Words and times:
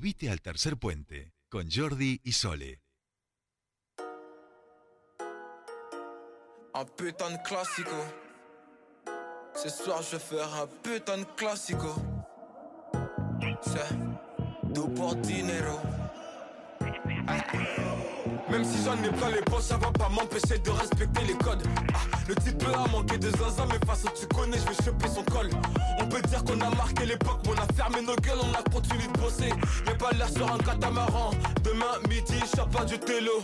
Subite 0.00 0.30
al 0.30 0.40
tercer 0.40 0.78
puente 0.78 1.34
con 1.50 1.68
Jordi 1.70 2.22
y 2.24 2.32
Sole. 2.32 2.80
Un 6.72 6.86
putain 6.96 7.32
de 7.32 7.42
classico. 7.42 8.02
Ce 9.54 9.68
soir 9.68 10.00
je 10.00 10.16
vais 10.16 10.18
faire 10.18 10.54
un 10.54 10.66
putain 10.82 11.18
de 11.18 11.26
classico. 11.36 11.94
C'est 13.60 14.72
tout 14.72 14.88
pour 14.88 15.16
dinero. 15.16 15.78
Même 18.50 18.64
si 18.64 18.84
j'en 18.84 18.94
ai 19.04 19.10
plein 19.10 19.30
les 19.30 19.42
poches, 19.42 19.62
ça 19.62 19.76
va 19.76 19.90
pas 19.92 20.08
m'empêcher 20.08 20.58
de 20.58 20.70
respecter 20.70 21.24
les 21.26 21.34
codes. 21.34 21.62
Ah, 21.94 21.98
le 22.28 22.34
type 22.34 22.62
a 22.74 22.88
manqué 22.88 23.16
de 23.18 23.30
zinzin, 23.30 23.66
mais 23.70 23.78
face 23.86 24.04
tu 24.18 24.26
connais, 24.34 24.58
je 24.58 24.64
vais 24.64 24.84
choper 24.84 25.08
son 25.08 25.22
col. 25.22 25.50
On 26.00 26.06
peut 26.06 26.20
dire 26.22 26.42
qu'on 26.44 26.60
a 26.60 26.70
marqué 26.74 27.06
l'époque, 27.06 27.40
mais 27.44 27.52
on 27.52 27.62
a 27.62 27.72
fermé 27.74 28.02
nos 28.02 28.16
gueules, 28.16 28.38
on 28.42 28.52
a 28.54 28.62
continué 28.70 29.06
de 29.06 29.18
bosser. 29.18 29.52
Y'a 29.86 29.94
pas 29.94 30.10
l'air 30.12 30.28
sur 30.28 30.52
un 30.52 30.58
catamaran. 30.58 31.30
Demain 31.62 31.98
midi, 32.08 32.40
pas 32.72 32.84
du 32.84 32.98
télo. 32.98 33.42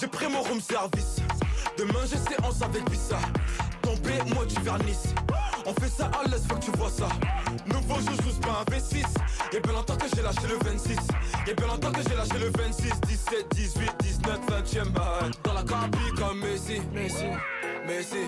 J'ai 0.00 0.06
pris 0.06 0.28
mon 0.28 0.42
room 0.42 0.60
service. 0.60 1.16
Demain 1.76 2.00
j'ai 2.02 2.18
séance 2.18 2.62
avec 2.62 2.88
Vissa. 2.90 3.18
Tombé, 3.82 4.14
moi 4.34 4.44
du 4.44 4.60
vernis. 4.62 5.14
À 6.12 6.28
l'aise, 6.28 6.44
faut 6.48 6.56
que 6.56 6.64
tu 6.64 6.70
vois 6.78 6.90
ça. 6.90 7.08
Nouveau 7.66 7.96
joujou, 7.96 8.30
c'est 8.32 8.40
pas 8.46 8.60
un 8.60 8.64
V6. 8.70 9.04
Y'a 9.52 9.60
bien 9.60 9.72
longtemps 9.72 9.96
que 9.96 10.06
j'ai 10.14 10.22
lâché 10.22 10.46
le 10.48 10.58
26. 10.68 10.96
Y'a 11.46 11.54
bien 11.54 11.66
longtemps 11.66 11.92
que 11.92 12.00
j'ai 12.08 12.16
lâché 12.16 12.38
le 12.38 12.50
26, 12.50 13.00
17, 13.06 13.46
18, 13.54 13.92
19, 14.00 14.40
20ème 14.48 14.88
balle. 14.90 15.30
Dans 15.44 15.52
la 15.54 15.62
cabine 15.62 16.14
comme 16.16 16.40
Messi, 16.40 16.80
Messi. 16.92 17.26
Messi. 17.88 18.18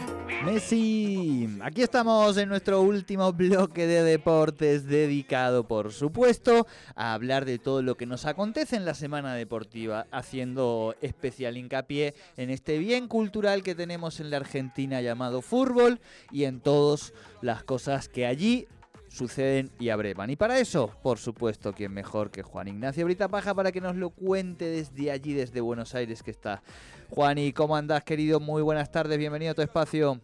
Messi, 0.43 1.59
aquí 1.61 1.83
estamos 1.83 2.39
en 2.39 2.49
nuestro 2.49 2.81
último 2.81 3.31
bloque 3.35 3.87
de 3.87 4.03
deportes 4.03 4.87
dedicado, 4.87 5.65
por 5.65 5.93
supuesto, 5.93 6.67
a 6.95 7.13
hablar 7.13 7.45
de 7.45 7.59
todo 7.59 7.83
lo 7.83 7.95
que 7.95 8.07
nos 8.07 8.25
acontece 8.25 8.77
en 8.77 8.87
la 8.87 8.95
semana 8.95 9.35
deportiva, 9.35 10.07
haciendo 10.13 10.95
especial 11.03 11.59
hincapié 11.59 12.15
en 12.39 12.49
este 12.49 12.79
bien 12.79 13.07
cultural 13.07 13.63
que 13.63 13.75
tenemos 13.75 14.19
en 14.19 14.31
la 14.31 14.39
Argentina 14.39 15.03
llamado 15.03 15.43
fútbol 15.43 16.01
y 16.33 16.45
en 16.45 16.61
todas 16.61 17.13
las 17.43 17.63
cosas 17.63 18.09
que 18.09 18.25
allí 18.25 18.67
suceden 19.11 19.71
y 19.79 19.91
abrevan. 19.91 20.31
Y 20.31 20.37
para 20.37 20.59
eso, 20.59 20.91
por 21.03 21.19
supuesto, 21.19 21.73
¿quién 21.73 21.93
mejor 21.93 22.31
que 22.31 22.43
Juan 22.43 22.69
Ignacio 22.69 23.05
Brita 23.05 23.29
Paja 23.29 23.55
para 23.55 23.73
que 23.73 23.81
nos 23.81 23.97
lo 23.97 24.11
cuente 24.11 24.65
desde 24.67 25.11
allí, 25.11 25.35
desde 25.35 25.61
Buenos 25.61 25.95
Aires 25.95 26.23
que 26.23 26.31
está. 26.31 26.63
Juan, 27.11 27.39
¿y 27.39 27.53
cómo 27.53 27.77
andás, 27.77 28.05
querido? 28.05 28.41
Muy 28.41 28.63
buenas 28.63 28.91
tardes, 28.91 29.19
bienvenido 29.19 29.53
a 29.53 29.55
tu 29.55 29.63
espacio. 29.63 30.21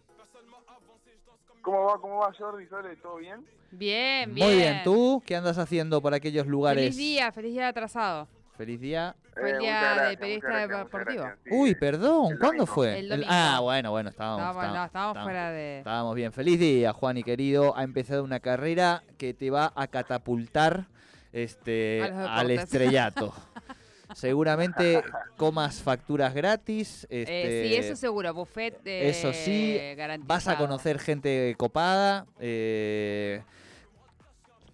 ¿Cómo 1.61 1.83
va, 1.83 1.99
cómo 1.99 2.19
va 2.19 2.33
Jordi? 2.33 2.65
¿Todo 3.01 3.17
bien? 3.17 3.45
Bien, 3.71 4.33
bien. 4.33 4.47
Muy 4.47 4.55
bien, 4.55 4.81
¿tú 4.85 5.21
qué 5.25 5.35
andas 5.35 5.57
haciendo 5.57 6.01
por 6.01 6.13
aquellos 6.13 6.47
lugares? 6.47 6.95
Feliz 6.95 6.97
día, 6.97 7.31
feliz 7.33 7.51
día 7.51 7.67
atrasado. 7.67 8.29
Feliz 8.57 8.79
día. 8.81 9.15
Fue 9.33 9.51
el 9.51 9.55
Eh, 9.55 9.59
día 9.59 9.79
gracias, 9.79 10.07
del 10.09 10.17
periodista 10.17 10.77
deportivo. 10.79 11.23
sí. 11.43 11.49
Uy, 11.51 11.75
perdón, 11.75 12.37
¿cuándo 12.39 12.65
fue? 12.65 12.99
El 12.99 13.09
domingo. 13.09 13.27
ah, 13.31 13.59
bueno, 13.61 13.91
bueno, 13.91 14.09
estábamos, 14.09 14.39
Estábamos, 14.41 14.63
no, 14.63 14.67
estábamos- 14.67 14.85
estábamos 14.87 15.11
estábamos- 15.15 15.23
fuera 15.23 15.51
de... 15.51 15.77
Estábamos 15.79 16.15
bien. 16.15 16.31
Feliz 16.33 16.59
día, 16.59 16.93
Juan 16.93 17.17
y 17.17 17.23
querido. 17.23 17.77
Ha 17.77 17.83
empezado 17.83 18.23
una 18.23 18.39
carrera 18.39 19.03
que 19.17 19.33
te 19.33 19.49
va 19.51 19.71
a 19.75 19.87
catapultar 19.87 20.85
este, 21.33 22.01
al 22.03 22.49
estrellato. 22.51 23.33
Seguramente 24.15 25.03
comas 25.35 25.81
facturas 25.83 26.33
gratis. 26.33 27.05
Eh, 27.09 27.21
este, 27.27 27.67
sí, 27.67 27.75
eso 27.75 27.95
seguro, 27.95 28.33
buffet 28.33 28.79
eh, 28.85 29.09
eso 29.09 29.33
sí, 29.33 29.77
garantizado. 29.97 30.27
Vas 30.27 30.47
a 30.47 30.57
conocer 30.57 30.97
gente 30.99 31.53
copada. 31.57 32.25
eh, 32.39 33.43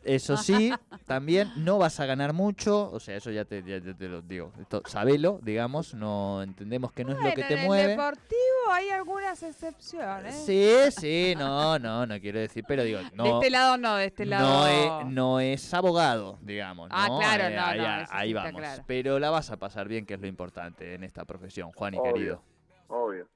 eso 0.05 0.37
sí, 0.37 0.71
también 1.05 1.51
no 1.55 1.77
vas 1.77 1.99
a 1.99 2.05
ganar 2.05 2.33
mucho. 2.33 2.91
O 2.91 2.99
sea, 2.99 3.15
eso 3.17 3.31
ya 3.31 3.45
te, 3.45 3.63
ya- 3.63 3.77
ya 3.77 3.93
te 3.93 4.07
lo 4.07 4.21
digo. 4.21 4.51
Esto, 4.59 4.81
sabelo, 4.85 5.39
digamos. 5.43 5.93
No 5.93 6.41
entendemos 6.43 6.91
que 6.91 7.03
no 7.03 7.11
es 7.13 7.17
lo 7.19 7.29
que 7.33 7.43
te 7.43 7.53
en 7.53 7.59
el 7.59 7.65
mueve. 7.67 7.87
deportivo 7.89 8.71
hay 8.71 8.89
algunas 8.89 9.41
excepciones. 9.43 10.35
Sí, 10.45 10.75
sí, 10.91 11.33
no, 11.37 11.77
no, 11.79 12.05
no 12.05 12.19
quiero 12.19 12.39
decir, 12.39 12.63
pero 12.67 12.83
digo, 12.83 12.99
no. 13.13 13.23
de 13.23 13.29
este 13.31 13.49
lado 13.49 13.77
no, 13.77 13.95
de 13.95 14.05
este 14.05 14.25
lado... 14.25 14.47
No 14.47 14.67
es, 14.67 15.05
no 15.13 15.39
es 15.39 15.73
abogado, 15.73 16.37
digamos. 16.41 16.89
Ah, 16.91 17.07
¿no? 17.07 17.19
claro, 17.19 17.43
Eh, 17.45 17.55
no, 17.55 17.65
ahí, 18.09 18.33
no, 18.33 18.39
vamos. 18.41 18.61
claro. 18.61 18.83
Pero 18.87 19.19
la 19.19 19.29
vas 19.29 19.51
a 19.51 19.57
pasar 19.57 19.87
bien, 19.87 20.05
que 20.05 20.13
es 20.15 20.19
lo 20.21 20.27
importante 20.27 20.93
en 20.95 21.03
esta 21.03 21.25
profesión, 21.25 21.71
Juan 21.71 21.93
y 21.93 21.97
Obvio. 21.97 22.13
querido. 22.13 22.43
Obvio. 22.87 23.27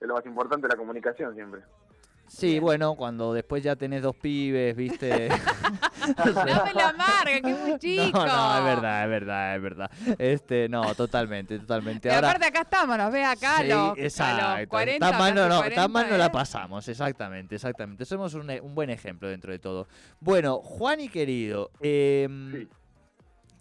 Es 0.00 0.06
lo 0.06 0.14
más 0.14 0.26
importante, 0.26 0.68
la 0.68 0.76
comunicación 0.76 1.34
siempre. 1.34 1.62
Sí, 2.28 2.58
bueno, 2.58 2.94
cuando 2.96 3.32
después 3.32 3.62
ya 3.62 3.76
tenés 3.76 4.02
dos 4.02 4.16
pibes, 4.16 4.74
viste. 4.76 5.28
No 6.06 6.24
me 6.64 6.72
lo 6.72 6.80
amarga, 6.82 7.40
que 7.42 7.50
es 7.50 7.58
muy 7.58 7.78
chico. 7.80 8.18
No, 8.26 8.26
no, 8.26 8.58
es 8.58 8.64
verdad, 8.64 9.02
es 9.04 9.10
verdad, 9.10 9.56
es 9.56 9.62
verdad. 9.62 9.90
Este, 10.18 10.68
no, 10.68 10.94
totalmente, 10.94 11.58
totalmente. 11.58 12.08
Y 12.08 12.12
Ahora, 12.12 12.28
aparte 12.30 12.46
acá 12.46 12.60
estamos, 12.60 12.96
nos 12.96 13.12
ves 13.12 13.26
acá 13.26 13.58
Sí, 13.62 13.68
los, 13.68 13.76
a 13.76 13.88
los 13.88 13.98
exacto. 13.98 14.68
40, 14.68 15.10
tan 15.10 15.18
mal 15.18 15.34
no, 15.34 15.48
no, 15.48 15.56
40, 15.58 15.82
tan 15.82 15.90
mal 15.90 16.08
no 16.08 16.16
la 16.16 16.26
¿eh? 16.26 16.30
pasamos, 16.30 16.86
exactamente, 16.86 17.56
exactamente. 17.56 18.04
Somos 18.04 18.34
un, 18.34 18.48
un 18.50 18.74
buen 18.74 18.90
ejemplo 18.90 19.28
dentro 19.28 19.50
de 19.50 19.58
todo. 19.58 19.88
Bueno, 20.20 20.58
Juan 20.58 21.00
y 21.00 21.08
querido, 21.08 21.70
em, 21.80 22.52
Sí. 22.52 22.68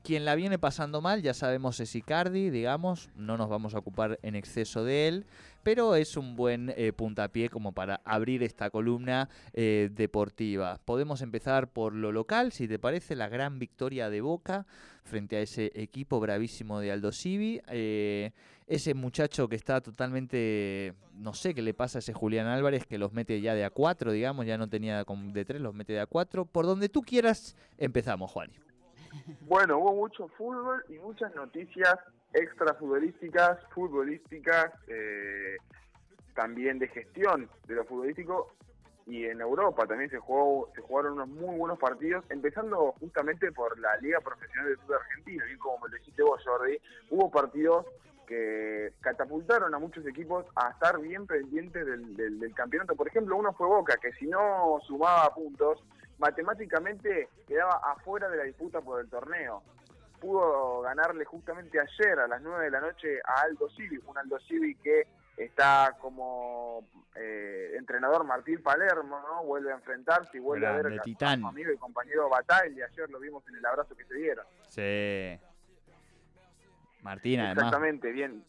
quien 0.04 0.24
la 0.24 0.36
viene 0.36 0.60
pasando 0.60 1.02
mal, 1.02 1.24
ya 1.24 1.34
sabemos 1.34 1.80
es 1.80 1.96
Icardi, 1.96 2.52
digamos, 2.52 3.10
no 3.16 3.38
nos 3.38 3.50
vamos 3.50 3.74
a 3.74 3.80
ocupar 3.80 4.20
en 4.22 4.36
exceso 4.36 4.84
de 4.84 5.08
él, 5.08 5.26
pero 5.66 5.96
es 5.96 6.16
un 6.16 6.36
buen 6.36 6.72
eh, 6.78 6.94
puntapié 6.94 7.50
como 7.50 7.72
para 7.72 8.00
abrir 8.06 8.44
esta 8.44 8.70
columna 8.70 9.30
eh, 9.52 9.90
deportiva. 9.92 10.80
Podemos 10.86 11.24
empezar 11.24 11.70
por 11.70 11.96
lo 11.96 12.12
local, 12.12 12.52
si 12.52 12.68
te 12.68 12.78
parece, 12.78 13.16
la 13.16 13.30
gran 13.30 13.58
victoria 13.58 14.12
de 14.12 14.22
Boca 14.22 14.68
frente 15.04 15.38
a 15.38 15.40
ese 15.40 15.72
equipo 15.74 16.20
bravísimo 16.20 16.80
de 16.80 16.92
Aldo. 16.92 17.10
Eh, 17.26 18.32
ese 18.68 18.94
muchacho 18.94 19.50
que 19.50 19.56
está 19.56 19.82
totalmente, 19.82 20.94
no 21.16 21.34
sé 21.34 21.56
qué 21.56 21.64
le 21.64 21.74
pasa 21.74 21.98
a 21.98 22.00
ese 22.00 22.14
Julián 22.14 22.46
Álvarez, 22.46 22.86
que 22.86 23.00
los 23.00 23.12
mete 23.12 23.42
ya 23.42 23.56
de 23.56 23.66
a 23.66 23.72
cuatro, 23.72 24.12
digamos, 24.12 24.46
ya 24.46 24.60
no 24.60 24.70
tenía 24.70 25.04
de 25.04 25.46
tres, 25.46 25.62
los 25.62 25.74
mete 25.74 25.94
de 25.94 26.02
a 26.02 26.06
cuatro. 26.06 26.46
Por 26.46 26.68
donde 26.68 26.90
tú 26.90 27.02
quieras, 27.02 27.58
empezamos, 27.80 28.30
Juani. 28.32 28.54
Bueno, 29.42 29.80
hubo 29.80 29.96
mucho 29.96 30.28
fútbol 30.38 30.86
y 30.90 31.00
muchas 31.00 31.34
noticias 31.34 31.96
extrafutbolísticas, 32.36 33.60
futbolísticas, 33.74 34.72
eh, 34.88 35.58
también 36.34 36.80
de 36.80 36.88
gestión 36.90 37.50
de 37.68 37.76
lo 37.76 37.86
futbolístico 37.86 38.54
y 39.08 39.26
en 39.26 39.40
Europa 39.40 39.86
también 39.86 40.10
se 40.10 40.18
jugó, 40.20 40.70
se 40.76 40.82
jugaron 40.82 41.14
unos 41.14 41.30
muy 41.30 41.56
buenos 41.58 41.78
partidos, 41.80 42.26
empezando 42.30 42.92
justamente 43.00 43.52
por 43.52 43.78
la 43.80 43.96
Liga 43.98 44.20
Profesional 44.20 44.70
de 44.70 44.76
Fútbol 44.78 44.98
Argentina, 44.98 45.46
bien 45.46 45.60
como 45.60 45.78
me 45.86 45.90
lo 45.90 45.98
dijiste 45.98 46.24
vos, 46.24 46.42
Jordi, 46.44 46.78
hubo 47.12 47.30
partidos 47.32 47.86
que 48.28 48.92
catapultaron 49.02 49.76
a 49.76 49.80
muchos 49.80 50.06
equipos 50.08 50.46
a 50.56 50.72
estar 50.72 51.00
bien 51.00 51.28
pendientes 51.28 51.86
del, 51.86 52.16
del- 52.16 52.40
del 52.40 52.54
campeonato. 52.56 52.96
Por 52.96 53.08
ejemplo, 53.08 53.38
uno 53.38 53.54
fue 53.54 53.68
Boca, 53.68 53.98
que 54.02 54.12
si 54.14 54.26
no 54.26 54.80
sumaba 54.88 55.30
puntos, 55.36 55.84
matemáticamente 56.18 57.30
quedaba 57.48 57.80
afuera 57.94 58.28
de 58.30 58.38
la 58.38 58.44
disputa 58.46 58.82
por 58.82 59.00
el 59.00 59.10
torneo. 59.10 59.62
Pudo 60.20 60.82
ganarle 60.82 61.26
justamente 61.26 61.80
ayer 61.80 62.20
a 62.20 62.28
las 62.28 62.42
9 62.42 62.66
de 62.66 62.72
la 62.72 62.82
noche 62.82 63.20
a 63.24 63.42
Aldo 63.42 63.70
Civi, 63.70 64.00
un 64.06 64.18
Aldo 64.18 64.40
Civi 64.40 64.76
que 64.76 65.08
está 65.38 65.96
como 66.00 66.88
eh, 67.16 67.74
entrenador 67.78 68.24
Martín 68.24 68.62
Palermo, 68.62 69.20
¿no? 69.20 69.44
Vuelve 69.44 69.72
a 69.72 69.76
enfrentarse 69.76 70.38
y 70.38 70.40
vuelve 70.40 70.68
a 70.68 70.72
ver 70.74 71.00
a, 71.00 71.02
titán. 71.02 71.42
su 71.42 71.48
amigo 71.48 71.72
y 71.72 71.78
compañero 71.78 72.30
Batalla. 72.30 72.86
Ayer 72.86 73.10
lo 73.10 73.20
vimos 73.20 73.48
en 73.50 73.56
el 73.56 73.66
abrazo 73.66 73.96
que 73.96 74.06
se 74.06 74.16
dieron. 74.16 74.46
Sí. 74.68 75.40
Martín, 77.02 77.40
además. 77.40 77.66
Exactamente, 77.66 78.12
bien. 78.12 78.44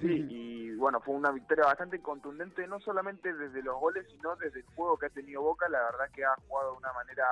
Sí, 0.00 0.26
y 0.28 0.74
bueno, 0.76 1.00
fue 1.00 1.14
una 1.14 1.30
victoria 1.30 1.64
bastante 1.64 2.00
contundente, 2.00 2.66
no 2.66 2.80
solamente 2.80 3.32
desde 3.32 3.62
los 3.62 3.78
goles, 3.80 4.06
sino 4.10 4.36
desde 4.36 4.60
el 4.60 4.66
juego 4.74 4.98
que 4.98 5.06
ha 5.06 5.10
tenido 5.10 5.42
Boca. 5.42 5.68
La 5.68 5.82
verdad 5.84 6.10
que 6.14 6.24
ha 6.24 6.34
jugado 6.46 6.72
de 6.72 6.78
una 6.78 6.92
manera 6.92 7.24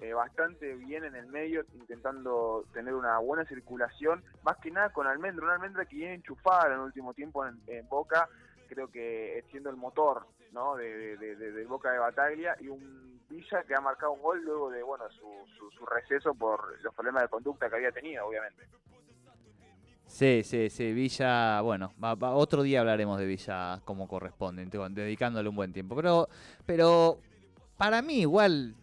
eh, 0.00 0.12
bastante 0.12 0.74
bien 0.74 1.04
en 1.04 1.14
el 1.14 1.26
medio, 1.26 1.64
intentando 1.74 2.64
tener 2.72 2.94
una 2.94 3.18
buena 3.18 3.44
circulación, 3.46 4.22
más 4.42 4.56
que 4.58 4.70
nada 4.70 4.90
con 4.90 5.06
Almendra, 5.06 5.44
una 5.44 5.54
Almendra 5.54 5.86
que 5.86 5.96
viene 5.96 6.14
enchufada 6.14 6.66
en 6.68 6.72
el 6.74 6.80
último 6.80 7.14
tiempo 7.14 7.46
en, 7.46 7.60
Boca, 7.88 8.28
creo 8.68 8.88
que 8.88 9.44
siendo 9.50 9.70
el 9.70 9.76
motor 9.76 10.26
¿no? 10.52 10.76
de, 10.76 11.16
de- 11.16 11.36
Boca 11.66 11.90
de 11.92 11.98
Bataglia, 11.98 12.56
y 12.60 12.68
un 12.68 13.14
Villa 13.28 13.62
que 13.64 13.74
ha 13.74 13.80
marcado 13.80 14.12
un 14.12 14.22
gol 14.22 14.42
luego 14.44 14.70
de 14.70 14.82
bueno 14.82 15.08
su, 15.10 15.26
su, 15.58 15.70
su 15.70 15.86
receso 15.86 16.34
por 16.34 16.80
los 16.82 16.94
problemas 16.94 17.22
de 17.22 17.28
conducta 17.28 17.68
que 17.70 17.76
había 17.76 17.90
tenido, 17.90 18.26
obviamente. 18.26 18.62
Sí, 20.06 20.42
sí, 20.44 20.70
sí. 20.70 20.92
Villa, 20.92 21.60
bueno, 21.62 21.92
va- 22.02 22.14
va- 22.14 22.34
otro 22.34 22.62
día 22.62 22.80
hablaremos 22.80 23.18
de 23.18 23.26
Villa 23.26 23.80
como 23.84 24.06
corresponde, 24.06 24.64
dedicándole 24.66 25.48
un 25.48 25.56
buen 25.56 25.72
tiempo. 25.72 25.96
Pero, 25.96 26.28
pero 26.66 27.18
para 27.76 28.02
mí 28.02 28.20
igual, 28.20 28.74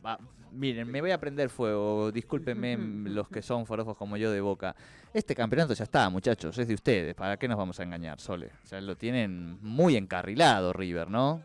miren, 0.52 0.90
me 0.92 1.02
voy 1.02 1.12
a 1.12 1.20
prender 1.20 1.50
fuego, 1.50 2.12
discúlpenme 2.12 2.78
los 3.10 3.28
que 3.30 3.42
son 3.42 3.66
forofos 3.66 3.98
como 3.98 4.18
yo 4.18 4.32
de 4.32 4.42
boca. 4.42 4.76
Este 5.14 5.36
campeonato 5.36 5.74
ya 5.74 5.84
está, 5.84 6.10
muchachos, 6.10 6.58
es 6.58 6.68
de 6.68 6.74
ustedes, 6.74 7.16
¿para 7.16 7.38
qué 7.38 7.48
nos 7.48 7.58
vamos 7.58 7.80
a 7.80 7.84
engañar, 7.84 8.20
Sole? 8.20 8.52
O 8.64 8.68
sea, 8.68 8.82
lo 8.82 8.96
tienen 8.96 9.58
muy 9.62 9.96
encarrilado 9.96 10.74
River, 10.74 11.10
¿no? 11.10 11.44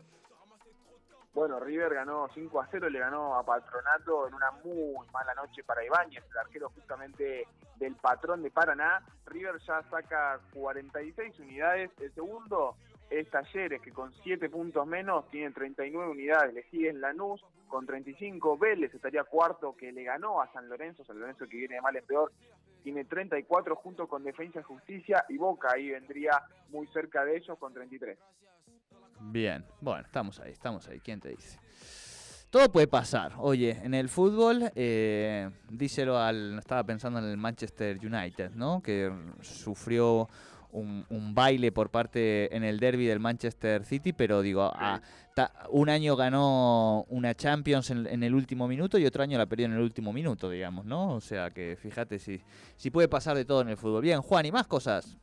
Bueno, 1.37 1.59
River 1.59 1.93
ganó 1.93 2.27
5 2.33 2.61
a 2.61 2.67
0, 2.71 2.89
le 2.89 2.97
ganó 2.97 3.35
a 3.35 3.43
Patronato 3.43 4.27
en 4.27 4.33
una 4.33 4.49
muy 4.63 5.07
mala 5.13 5.35
noche 5.35 5.63
para 5.63 5.85
Ibáñez, 5.85 6.23
el 6.31 6.37
arquero 6.37 6.71
justamente 6.71 7.45
del 7.75 7.95
patrón 7.95 8.41
de 8.41 8.49
Paraná. 8.49 9.03
River 9.27 9.59
ya 9.67 9.83
saca 9.89 10.39
46 10.55 11.37
unidades. 11.37 11.91
El 12.01 12.11
segundo 12.15 12.75
es 13.09 13.29
Talleres, 13.29 13.81
que 13.81 13.91
con 13.91 14.13
7 14.23 14.49
puntos 14.49 14.85
menos 14.85 15.29
tiene 15.29 15.51
39 15.51 16.11
unidades. 16.11 16.53
Le 16.53 16.63
sigue 16.69 16.89
en 16.89 17.01
Lanús 17.01 17.43
con 17.67 17.85
35. 17.85 18.57
Vélez 18.57 18.93
estaría 18.93 19.23
cuarto, 19.23 19.75
que 19.75 19.91
le 19.91 20.03
ganó 20.03 20.41
a 20.41 20.51
San 20.51 20.67
Lorenzo. 20.67 21.05
San 21.05 21.19
Lorenzo 21.19 21.47
que 21.47 21.57
viene 21.57 21.75
de 21.75 21.81
mal 21.81 21.95
en 21.95 22.05
peor 22.05 22.31
tiene 22.83 23.05
34 23.05 23.75
junto 23.75 24.07
con 24.07 24.23
Defensa 24.23 24.59
y 24.59 24.63
Justicia 24.63 25.25
y 25.27 25.37
Boca 25.37 25.69
ahí 25.73 25.89
vendría 25.89 26.41
muy 26.69 26.87
cerca 26.87 27.25
de 27.25 27.37
ellos 27.37 27.57
con 27.57 27.73
33. 27.73 28.17
Bien, 29.19 29.65
bueno, 29.81 30.01
estamos 30.01 30.39
ahí, 30.39 30.51
estamos 30.51 30.87
ahí. 30.87 30.99
¿Quién 30.99 31.19
te 31.19 31.29
dice? 31.29 31.59
Todo 32.49 32.71
puede 32.71 32.87
pasar. 32.87 33.33
Oye, 33.39 33.71
en 33.83 33.93
el 33.93 34.07
fútbol, 34.07 34.71
eh, 34.73 35.49
díselo 35.69 36.17
al. 36.17 36.59
Estaba 36.59 36.85
pensando 36.85 37.19
en 37.19 37.25
el 37.25 37.35
Manchester 37.35 37.97
United, 37.97 38.51
¿no? 38.51 38.81
Que 38.81 39.11
sufrió 39.41 40.29
un, 40.77 41.05
un 41.09 41.33
baile 41.35 41.71
por 41.71 41.89
parte 41.89 42.55
en 42.55 42.63
el 42.63 42.79
derby 42.79 43.05
del 43.05 43.19
Manchester 43.19 43.83
City, 43.85 44.13
pero 44.13 44.41
digo, 44.41 44.63
a- 44.63 44.95
ta- 45.35 45.51
un 45.71 45.89
año 45.89 46.15
ganó 46.15 47.05
una 47.09 47.35
Champions 47.35 47.89
en, 47.91 48.07
en 48.07 48.23
el 48.23 48.33
último 48.33 48.67
minuto 48.67 48.97
y 48.97 49.05
otro 49.05 49.23
año 49.23 49.37
la 49.37 49.45
perdió 49.45 49.65
en 49.65 49.73
el 49.73 49.81
último 49.81 50.13
minuto, 50.13 50.49
digamos, 50.49 50.85
¿no? 50.85 51.13
O 51.13 51.21
sea 51.21 51.49
que 51.51 51.77
fíjate 51.81 52.19
si, 52.19 52.41
si 52.75 52.89
puede 52.91 53.07
pasar 53.07 53.35
de 53.35 53.45
todo 53.45 53.61
en 53.61 53.69
el 53.69 53.77
fútbol. 53.77 54.01
Bien, 54.01 54.21
Juan, 54.21 54.45
¿y 54.45 54.51
más 54.51 54.67
cosas? 54.67 55.17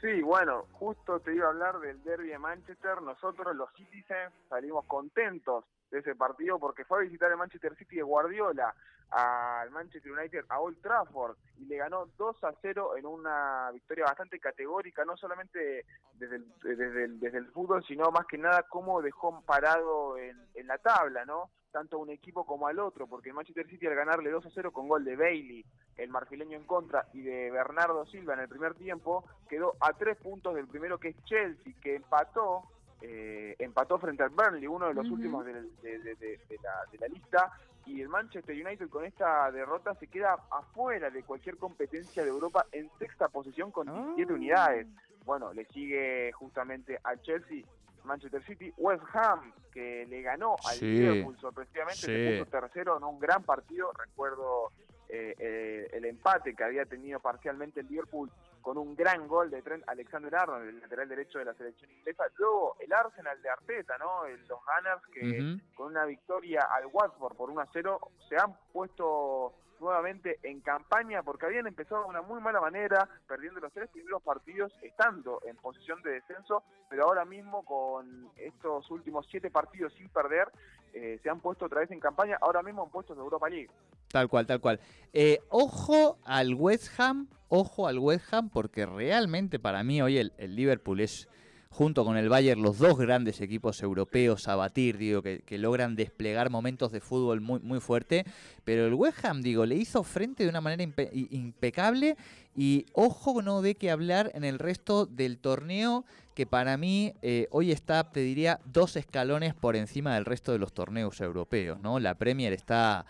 Sí, 0.00 0.20
bueno, 0.22 0.66
justo 0.72 1.20
te 1.20 1.34
iba 1.34 1.46
a 1.46 1.50
hablar 1.50 1.78
del 1.80 2.02
derby 2.04 2.28
de 2.28 2.38
Manchester. 2.38 3.00
Nosotros, 3.00 3.56
los 3.56 3.72
Citizens, 3.74 4.32
salimos 4.48 4.84
contentos 4.86 5.64
de 5.90 6.00
ese 6.00 6.14
partido 6.14 6.58
porque 6.58 6.84
fue 6.84 6.98
a 6.98 7.02
visitar 7.02 7.30
el 7.30 7.38
Manchester 7.38 7.74
City 7.76 7.96
de 7.96 8.02
Guardiola 8.02 8.74
al 9.10 9.70
Manchester 9.70 10.12
United 10.12 10.44
a 10.48 10.58
Old 10.58 10.80
Trafford 10.82 11.36
y 11.58 11.66
le 11.66 11.76
ganó 11.76 12.06
2 12.18 12.44
a 12.44 12.52
0 12.60 12.96
en 12.96 13.06
una 13.06 13.70
victoria 13.72 14.04
bastante 14.04 14.40
categórica, 14.40 15.04
no 15.04 15.16
solamente 15.16 15.86
desde 16.14 16.36
el, 16.36 17.20
desde 17.20 17.38
el, 17.38 17.46
fútbol, 17.52 17.84
sino 17.86 18.10
más 18.10 18.26
que 18.26 18.36
nada 18.36 18.64
cómo 18.64 19.00
dejó 19.00 19.40
parado 19.42 20.18
en 20.18 20.66
la 20.66 20.78
tabla, 20.78 21.24
¿no? 21.24 21.50
Tanto 21.76 21.98
a 21.98 22.00
un 22.00 22.08
equipo 22.08 22.46
como 22.46 22.66
al 22.68 22.78
otro, 22.78 23.06
porque 23.06 23.28
el 23.28 23.34
Manchester 23.34 23.68
City 23.68 23.86
al 23.86 23.94
ganarle 23.94 24.30
2 24.30 24.46
a 24.46 24.50
0 24.50 24.72
con 24.72 24.88
gol 24.88 25.04
de 25.04 25.14
Bailey, 25.14 25.62
el 25.98 26.08
marfileño 26.08 26.56
en 26.56 26.64
contra, 26.64 27.06
y 27.12 27.20
de 27.20 27.50
Bernardo 27.50 28.06
Silva 28.06 28.32
en 28.32 28.40
el 28.40 28.48
primer 28.48 28.72
tiempo, 28.76 29.26
quedó 29.46 29.74
a 29.80 29.92
tres 29.92 30.16
puntos 30.16 30.54
del 30.54 30.66
primero 30.68 30.96
que 30.98 31.08
es 31.08 31.24
Chelsea, 31.26 31.74
que 31.82 31.96
empató 31.96 32.62
eh, 33.02 33.54
empató 33.58 33.98
frente 33.98 34.22
al 34.22 34.30
Burnley, 34.30 34.66
uno 34.66 34.88
de 34.88 34.94
los 34.94 35.06
últimos 35.10 35.44
del- 35.44 35.70
de, 35.82 35.98
de- 35.98 36.14
de- 36.14 36.40
de 36.48 36.56
la, 36.62 36.72
de 36.90 36.96
la 36.98 37.08
lista, 37.08 37.52
y 37.84 38.00
el 38.00 38.08
Manchester 38.08 38.56
United 38.66 38.88
con 38.88 39.04
esta 39.04 39.50
derrota 39.52 39.94
se 39.96 40.06
queda 40.06 40.32
afuera 40.50 41.10
de 41.10 41.22
cualquier 41.24 41.58
competencia 41.58 42.22
de 42.24 42.30
Europa 42.30 42.64
en 42.72 42.88
sexta 42.98 43.28
posición 43.28 43.70
con 43.70 43.86
17 44.16 44.32
Ah. 44.32 44.34
unidades. 44.34 44.86
Bueno, 45.26 45.52
le 45.52 45.66
sigue 45.66 46.32
justamente 46.32 46.98
al 47.04 47.20
Chelsea, 47.20 47.64
Manchester 48.06 48.42
City, 48.44 48.72
West 48.76 49.02
Ham, 49.12 49.52
que 49.72 50.06
le 50.06 50.22
ganó 50.22 50.56
al 50.68 50.76
Sí. 50.76 50.86
Liverpool 50.86 51.36
sorpresivamente, 51.38 52.00
Sí. 52.00 52.06
se 52.06 52.38
puso 52.38 52.50
tercero 52.50 52.96
en 52.96 53.04
un 53.04 53.18
gran 53.18 53.42
partido, 53.42 53.92
recuerdo 53.92 54.72
eh, 55.08 55.34
eh, 55.38 55.88
el 55.92 56.04
empate 56.04 56.54
que 56.56 56.64
había 56.64 56.84
tenido 56.84 57.20
parcialmente 57.20 57.78
el 57.78 57.86
Liverpool 57.86 58.28
con 58.60 58.76
un 58.76 58.96
gran 58.96 59.28
gol 59.28 59.48
de 59.50 59.62
Trent 59.62 59.84
Alexander-Arnold, 59.86 60.68
el 60.68 60.80
lateral 60.80 61.08
derecho 61.08 61.38
de 61.38 61.44
la 61.44 61.54
selección 61.54 61.88
inglesa. 61.92 62.24
Luego 62.36 62.76
el 62.80 62.92
Arsenal 62.92 63.40
de 63.40 63.48
Arteta, 63.48 63.96
¿no? 63.98 64.26
Los 64.26 64.58
Gunners 64.66 65.06
que 65.12 65.58
con 65.76 65.86
una 65.92 66.04
victoria 66.06 66.62
al 66.62 66.86
Watford 66.86 67.36
por 67.36 67.50
1 67.50 67.60
a 67.60 67.68
0 67.72 68.00
se 68.28 68.34
han 68.36 68.56
puesto 68.72 69.54
nuevamente 69.80 70.38
en 70.42 70.60
campaña 70.60 71.22
porque 71.22 71.46
habían 71.46 71.66
empezado 71.66 72.02
de 72.02 72.08
una 72.08 72.22
muy 72.22 72.40
mala 72.40 72.60
manera, 72.60 73.08
perdiendo 73.26 73.60
los 73.60 73.72
tres 73.72 73.88
primeros 73.90 74.22
partidos, 74.22 74.72
estando 74.82 75.40
en 75.46 75.56
posición 75.56 76.02
de 76.02 76.12
descenso, 76.12 76.62
pero 76.88 77.04
ahora 77.04 77.24
mismo 77.24 77.64
con 77.64 78.30
estos 78.36 78.90
últimos 78.90 79.26
siete 79.30 79.50
partidos 79.50 79.92
sin 79.94 80.08
perder, 80.08 80.48
eh, 80.92 81.18
se 81.22 81.28
han 81.28 81.40
puesto 81.40 81.66
otra 81.66 81.80
vez 81.80 81.90
en 81.90 82.00
campaña, 82.00 82.38
ahora 82.40 82.62
mismo 82.62 82.84
en 82.84 82.90
puestos 82.90 83.16
de 83.16 83.22
Europa 83.22 83.48
League. 83.48 83.70
Tal 84.08 84.28
cual, 84.28 84.46
tal 84.46 84.60
cual. 84.60 84.80
Eh, 85.12 85.40
ojo 85.48 86.18
al 86.24 86.54
West 86.54 86.98
Ham, 86.98 87.28
ojo 87.48 87.86
al 87.86 87.98
West 87.98 88.32
Ham, 88.32 88.50
porque 88.50 88.86
realmente 88.86 89.58
para 89.58 89.82
mí 89.82 90.00
hoy 90.00 90.18
el, 90.18 90.32
el 90.38 90.56
Liverpool 90.56 91.00
es, 91.00 91.28
junto 91.76 92.06
con 92.06 92.16
el 92.16 92.30
Bayern, 92.30 92.62
los 92.62 92.78
dos 92.78 92.96
grandes 92.96 93.42
equipos 93.42 93.82
europeos 93.82 94.48
a 94.48 94.56
batir, 94.56 94.96
digo, 94.96 95.20
que, 95.20 95.58
logran 95.58 95.94
desplegar 95.94 96.48
momentos 96.48 96.90
de 96.90 97.00
fútbol 97.00 97.42
muy, 97.42 97.60
muy 97.60 97.80
fuerte. 97.80 98.24
Pero 98.64 98.86
el 98.86 98.94
West 98.94 99.22
Ham, 99.26 99.42
digo, 99.42 99.66
le 99.66 99.74
hizo 99.74 100.02
frente 100.02 100.44
de 100.44 100.48
una 100.48 100.62
manera 100.62 100.82
impe- 100.82 101.10
impecable 101.30 102.16
y 102.56 102.86
ojo, 102.94 103.42
no 103.42 103.60
de 103.60 103.74
qué 103.74 103.90
hablar 103.90 104.30
en 104.34 104.44
el 104.44 104.58
resto 104.58 105.04
del 105.04 105.36
torneo, 105.36 106.06
que 106.34 106.46
para 106.46 106.78
mí 106.78 107.12
eh, 107.20 107.46
hoy 107.50 107.72
está, 107.72 108.10
te 108.10 108.20
diría, 108.20 108.58
dos 108.64 108.96
escalones 108.96 109.52
por 109.54 109.76
encima 109.76 110.14
del 110.14 110.24
resto 110.24 110.52
de 110.52 110.58
los 110.58 110.72
torneos 110.72 111.20
europeos, 111.20 111.78
¿no? 111.82 112.00
La 112.00 112.14
Premier 112.14 112.54
está 112.54 113.04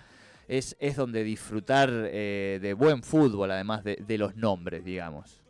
es, 0.48 0.76
es 0.80 0.96
donde 0.96 1.22
disfrutar 1.22 1.88
eh, 1.92 2.58
de 2.60 2.74
buen 2.74 3.04
fútbol, 3.04 3.52
además 3.52 3.84
de, 3.84 3.94
de 4.04 4.18
los 4.18 4.34
nombres, 4.34 4.84
digamos. 4.84 5.45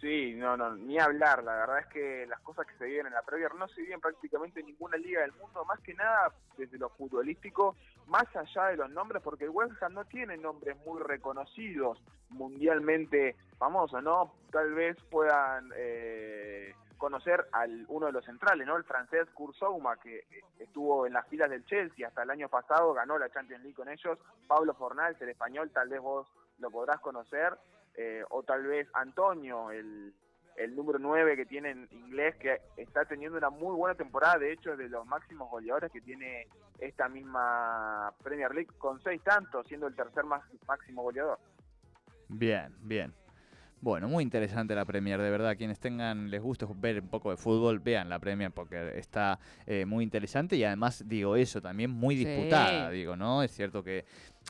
Sí, 0.00 0.32
no, 0.34 0.56
no, 0.56 0.74
ni 0.76 0.98
hablar. 0.98 1.44
La 1.44 1.54
verdad 1.56 1.80
es 1.80 1.86
que 1.88 2.26
las 2.26 2.40
cosas 2.40 2.66
que 2.66 2.76
se 2.78 2.86
viven 2.86 3.08
en 3.08 3.12
la 3.12 3.22
Premier 3.22 3.54
no 3.54 3.68
se 3.68 3.82
viven 3.82 4.00
prácticamente 4.00 4.60
en 4.60 4.66
ninguna 4.66 4.96
liga 4.96 5.20
del 5.20 5.32
mundo, 5.32 5.62
más 5.66 5.78
que 5.80 5.92
nada 5.92 6.32
desde 6.56 6.78
lo 6.78 6.88
futbolístico, 6.88 7.76
más 8.06 8.24
allá 8.34 8.68
de 8.68 8.76
los 8.78 8.90
nombres, 8.90 9.22
porque 9.22 9.44
el 9.44 9.50
West 9.50 9.82
Ham 9.82 9.92
no 9.92 10.06
tiene 10.06 10.38
nombres 10.38 10.78
muy 10.86 11.02
reconocidos 11.02 12.02
mundialmente 12.30 13.36
famosos, 13.58 14.02
¿no? 14.02 14.32
Tal 14.50 14.72
vez 14.72 14.96
puedan 15.10 15.70
eh, 15.76 16.74
conocer 16.96 17.46
al 17.52 17.84
uno 17.88 18.06
de 18.06 18.12
los 18.12 18.24
centrales, 18.24 18.66
¿no? 18.66 18.78
El 18.78 18.84
francés 18.84 19.28
Kurt 19.34 19.54
Zouma, 19.56 19.96
que 19.96 20.20
eh, 20.20 20.44
estuvo 20.60 21.06
en 21.06 21.12
las 21.12 21.28
filas 21.28 21.50
del 21.50 21.66
Chelsea 21.66 22.08
hasta 22.08 22.22
el 22.22 22.30
año 22.30 22.48
pasado, 22.48 22.94
ganó 22.94 23.18
la 23.18 23.28
Champions 23.28 23.62
League 23.64 23.76
con 23.76 23.90
ellos. 23.90 24.18
Pablo 24.46 24.72
Fornals, 24.72 25.20
el 25.20 25.28
español, 25.28 25.70
tal 25.74 25.90
vez 25.90 26.00
vos 26.00 26.26
lo 26.58 26.70
podrás 26.70 27.00
conocer 27.00 27.58
eh, 28.02 28.24
o 28.30 28.42
tal 28.42 28.66
vez 28.66 28.88
Antonio, 28.94 29.70
el, 29.70 30.14
el 30.56 30.74
número 30.74 30.98
9 30.98 31.36
que 31.36 31.44
tiene 31.44 31.70
en 31.70 31.86
inglés, 31.92 32.34
que 32.36 32.58
está 32.78 33.04
teniendo 33.04 33.36
una 33.36 33.50
muy 33.50 33.76
buena 33.76 33.94
temporada, 33.94 34.38
de 34.38 34.52
hecho 34.52 34.72
es 34.72 34.78
de 34.78 34.88
los 34.88 35.06
máximos 35.06 35.50
goleadores 35.50 35.92
que 35.92 36.00
tiene 36.00 36.46
esta 36.78 37.10
misma 37.10 38.10
Premier 38.22 38.54
League, 38.54 38.70
con 38.78 39.02
seis 39.02 39.22
tantos, 39.22 39.66
siendo 39.66 39.86
el 39.86 39.94
tercer 39.94 40.24
más, 40.24 40.42
máximo 40.66 41.02
goleador. 41.02 41.38
Bien, 42.28 42.74
bien. 42.80 43.12
Bueno, 43.82 44.08
muy 44.08 44.22
interesante 44.22 44.74
la 44.74 44.84
Premier, 44.84 45.20
de 45.22 45.30
verdad. 45.30 45.56
Quienes 45.56 45.80
tengan, 45.80 46.30
les 46.30 46.42
guste 46.42 46.66
ver 46.76 47.00
un 47.00 47.08
poco 47.08 47.30
de 47.30 47.38
fútbol, 47.38 47.78
vean 47.78 48.10
la 48.10 48.18
Premier 48.18 48.50
porque 48.52 48.98
está 48.98 49.38
eh, 49.66 49.86
muy 49.86 50.04
interesante 50.04 50.54
y 50.56 50.64
además, 50.64 51.02
digo, 51.06 51.34
eso 51.34 51.62
también 51.62 51.90
muy 51.90 52.14
Sí. 52.16 52.26
disputada, 52.26 52.90
digo, 52.90 53.16
¿no? 53.16 53.42
Es 53.42 53.52
cierto 53.52 53.82
que, 53.82 54.04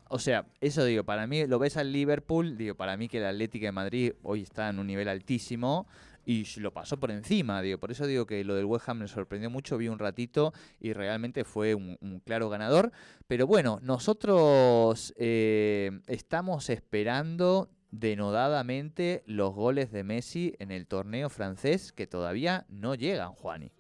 o 0.09 0.19
sea, 0.19 0.47
eso 0.61 0.85
digo, 0.85 1.05
para 1.05 1.29
mí, 1.29 1.47
lo 1.47 1.61
ves 1.61 1.77
al 1.77 1.93
Liverpool, 1.93 2.57
digo, 2.57 2.75
para 2.75 2.97
mí 2.97 3.09
que 3.09 3.19
el 3.19 3.27
Atlético 3.27 3.67
de 3.67 3.73
Madrid 3.73 4.13
hoy 4.25 4.43
está 4.43 4.69
en 4.69 4.81
un 4.81 4.89
nivel 4.89 5.09
altísimo 5.09 5.87
y 6.27 6.45
lo 6.59 6.73
pasó 6.73 6.99
por 6.99 7.13
encima, 7.13 7.63
digo, 7.63 7.79
por 7.79 7.93
eso 7.93 8.07
digo 8.07 8.27
que 8.27 8.43
lo 8.43 8.55
del 8.57 8.65
West 8.65 8.89
Ham 8.89 8.99
me 8.99 9.09
sorprendió 9.09 9.49
mucho, 9.49 9.79
vi 9.79 9.87
un 9.89 9.99
ratito 10.01 10.53
y 10.81 10.93
realmente 10.93 11.45
fue 11.45 11.77
un, 11.77 11.97
un 12.01 12.19
claro 12.19 12.49
ganador. 12.51 12.91
Pero 13.29 13.47
bueno, 13.47 13.79
nosotros 13.83 15.15
eh, 15.17 16.01
estamos 16.09 16.69
esperando 16.69 17.69
denodadamente 17.91 19.23
los 19.27 19.55
goles 19.55 19.91
de 19.93 20.05
Messi 20.05 20.55
en 20.59 20.71
el 20.71 20.87
torneo 20.87 21.29
francés 21.29 21.93
que 21.93 22.07
todavía 22.07 22.65
no 22.69 22.95
llegan, 22.95 23.33
Juani. 23.33 23.73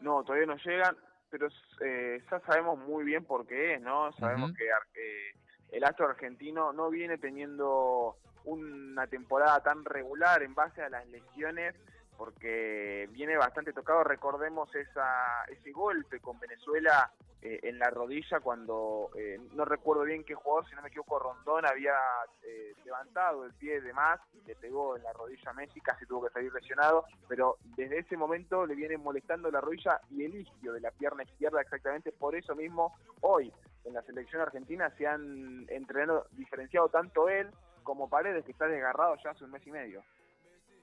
No, 0.00 0.22
todavía 0.22 0.46
no 0.46 0.56
llegan, 0.56 0.96
pero 1.30 1.48
eh, 1.80 2.22
ya 2.30 2.40
sabemos 2.40 2.78
muy 2.78 3.04
bien 3.04 3.24
por 3.24 3.46
qué 3.46 3.74
es, 3.74 3.80
¿no? 3.80 4.12
Sabemos 4.12 4.52
que 4.52 4.64
eh, 4.64 5.34
el 5.72 5.84
astro 5.84 6.08
argentino 6.08 6.72
no 6.72 6.90
viene 6.90 7.18
teniendo 7.18 8.16
una 8.44 9.06
temporada 9.06 9.60
tan 9.62 9.84
regular 9.84 10.42
en 10.42 10.54
base 10.54 10.82
a 10.82 10.90
las 10.90 11.06
lesiones, 11.08 11.74
porque 12.16 13.08
viene 13.12 13.36
bastante 13.36 13.72
tocado. 13.72 14.04
Recordemos 14.04 14.74
esa, 14.74 15.44
ese 15.48 15.72
golpe 15.72 16.20
con 16.20 16.38
Venezuela 16.38 17.10
eh, 17.46 17.60
en 17.64 17.78
la 17.78 17.90
rodilla 17.90 18.40
cuando, 18.40 19.10
eh, 19.18 19.38
no 19.52 19.66
recuerdo 19.66 20.04
bien 20.04 20.24
qué 20.24 20.34
jugador, 20.34 20.66
si 20.66 20.74
no 20.74 20.80
me 20.80 20.88
equivoco, 20.88 21.18
Rondón 21.18 21.66
había 21.66 21.92
eh, 22.42 22.72
levantado 22.86 23.44
el 23.44 23.52
pie 23.52 23.82
de 23.82 23.92
más 23.92 24.18
y 24.32 24.40
le 24.46 24.56
pegó 24.56 24.96
en 24.96 25.02
la 25.02 25.12
rodilla 25.12 25.50
a 25.50 25.52
Messi, 25.52 25.78
casi 25.82 26.06
tuvo 26.06 26.26
que 26.26 26.32
salir 26.32 26.50
lesionado, 26.54 27.04
pero 27.28 27.58
desde 27.76 27.98
ese 27.98 28.16
momento 28.16 28.64
le 28.64 28.74
viene 28.74 28.96
molestando 28.96 29.50
la 29.50 29.60
rodilla 29.60 30.00
y 30.10 30.24
el 30.24 30.36
isquio 30.36 30.72
de 30.72 30.80
la 30.80 30.90
pierna 30.90 31.24
izquierda 31.24 31.60
exactamente, 31.60 32.12
por 32.12 32.34
eso 32.34 32.54
mismo 32.54 32.96
hoy 33.20 33.52
en 33.84 33.92
la 33.92 34.00
selección 34.04 34.40
argentina 34.40 34.88
se 34.96 35.06
han 35.06 35.66
entrenado 35.68 36.26
diferenciado 36.32 36.88
tanto 36.88 37.28
él 37.28 37.50
como 37.82 38.08
Paredes, 38.08 38.46
que 38.46 38.52
está 38.52 38.66
desgarrado 38.66 39.16
ya 39.22 39.32
hace 39.32 39.44
un 39.44 39.50
mes 39.50 39.66
y 39.66 39.70
medio. 39.70 40.02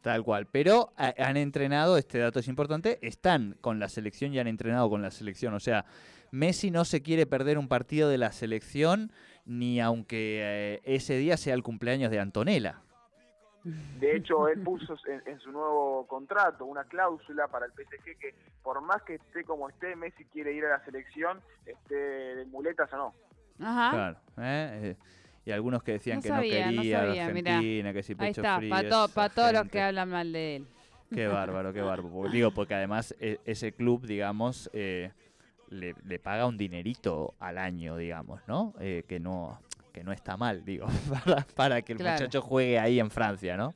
Tal 0.01 0.23
cual. 0.23 0.47
Pero 0.51 0.91
ha- 0.97 1.13
han 1.17 1.37
entrenado, 1.37 1.97
este 1.97 2.17
dato 2.19 2.39
es 2.39 2.47
importante, 2.47 2.97
están 3.01 3.55
con 3.61 3.79
la 3.79 3.87
selección 3.87 4.33
y 4.33 4.39
han 4.39 4.47
entrenado 4.47 4.89
con 4.89 5.01
la 5.01 5.11
selección. 5.11 5.53
O 5.53 5.59
sea, 5.59 5.85
Messi 6.31 6.71
no 6.71 6.85
se 6.85 7.01
quiere 7.01 7.25
perder 7.27 7.57
un 7.57 7.67
partido 7.67 8.09
de 8.09 8.17
la 8.17 8.31
selección 8.31 9.11
ni 9.45 9.79
aunque 9.79 10.39
eh, 10.41 10.81
ese 10.85 11.17
día 11.17 11.37
sea 11.37 11.53
el 11.53 11.61
cumpleaños 11.63 12.09
de 12.11 12.19
Antonella. 12.19 12.81
De 13.63 14.15
hecho, 14.15 14.47
él 14.47 14.59
puso 14.63 14.95
en, 15.07 15.21
en 15.27 15.39
su 15.39 15.51
nuevo 15.51 16.07
contrato 16.07 16.65
una 16.65 16.83
cláusula 16.85 17.47
para 17.47 17.67
el 17.67 17.71
PSG 17.73 18.17
que 18.19 18.33
por 18.63 18.81
más 18.81 19.03
que 19.03 19.15
esté 19.15 19.43
como 19.43 19.69
esté, 19.69 19.95
Messi 19.95 20.25
quiere 20.25 20.51
ir 20.53 20.65
a 20.65 20.77
la 20.77 20.85
selección, 20.85 21.39
esté 21.65 21.95
de 21.95 22.45
muletas 22.45 22.91
o 22.93 22.97
no. 22.97 23.13
Ajá. 23.63 23.91
Claro. 23.91 24.17
¿eh? 24.39 24.79
Eh, 24.83 24.95
Y 25.45 25.51
algunos 25.51 25.81
que 25.83 25.93
decían 25.93 26.17
No 26.17 26.21
que 26.21 26.27
sabía, 26.27 26.65
no 26.67 26.71
no 26.73 26.81
quería 26.81 26.97
a 26.97 27.05
sabía, 27.07 27.27
mirá. 27.29 27.55
Argentina, 27.55 27.93
que 27.93 28.03
si 28.03 28.11
Ahí 28.13 28.17
pecho 28.17 28.41
está, 28.41 28.57
frío. 28.57 28.71
para 29.13 29.29
todos 29.29 29.53
los 29.53 29.67
que 29.69 29.81
hablan 29.81 30.09
mal 30.09 30.31
de 30.31 30.55
él. 30.57 30.67
Qué 31.13 31.27
bárbaro, 31.27 31.73
qué 31.73 31.81
bárbaro. 31.81 32.09
Porque- 32.13 32.35
Digo, 32.37 32.51
porque 32.51 32.75
además 32.75 33.15
e- 33.19 33.39
ese 33.45 33.71
club, 33.73 34.05
digamos, 34.05 34.69
eh, 34.73 35.11
le, 35.69 35.95
le 36.05 36.19
paga 36.19 36.45
un 36.45 36.57
dinerito 36.57 37.33
al 37.39 37.57
año, 37.57 37.97
digamos, 37.97 38.41
¿no? 38.47 38.73
Eh, 38.79 39.03
que 39.07 39.19
no 39.19 39.59
que 39.93 40.05
no 40.05 40.13
está 40.13 40.37
mal, 40.37 40.63
digo, 40.63 40.85
para, 41.25 41.45
para 41.53 41.81
que 41.81 41.91
el 41.91 41.97
Claro. 41.97 42.13
muchacho 42.13 42.41
juegue 42.41 42.79
ahí 42.79 42.97
en 43.01 43.11
Francia, 43.11 43.57
¿no? 43.57 43.73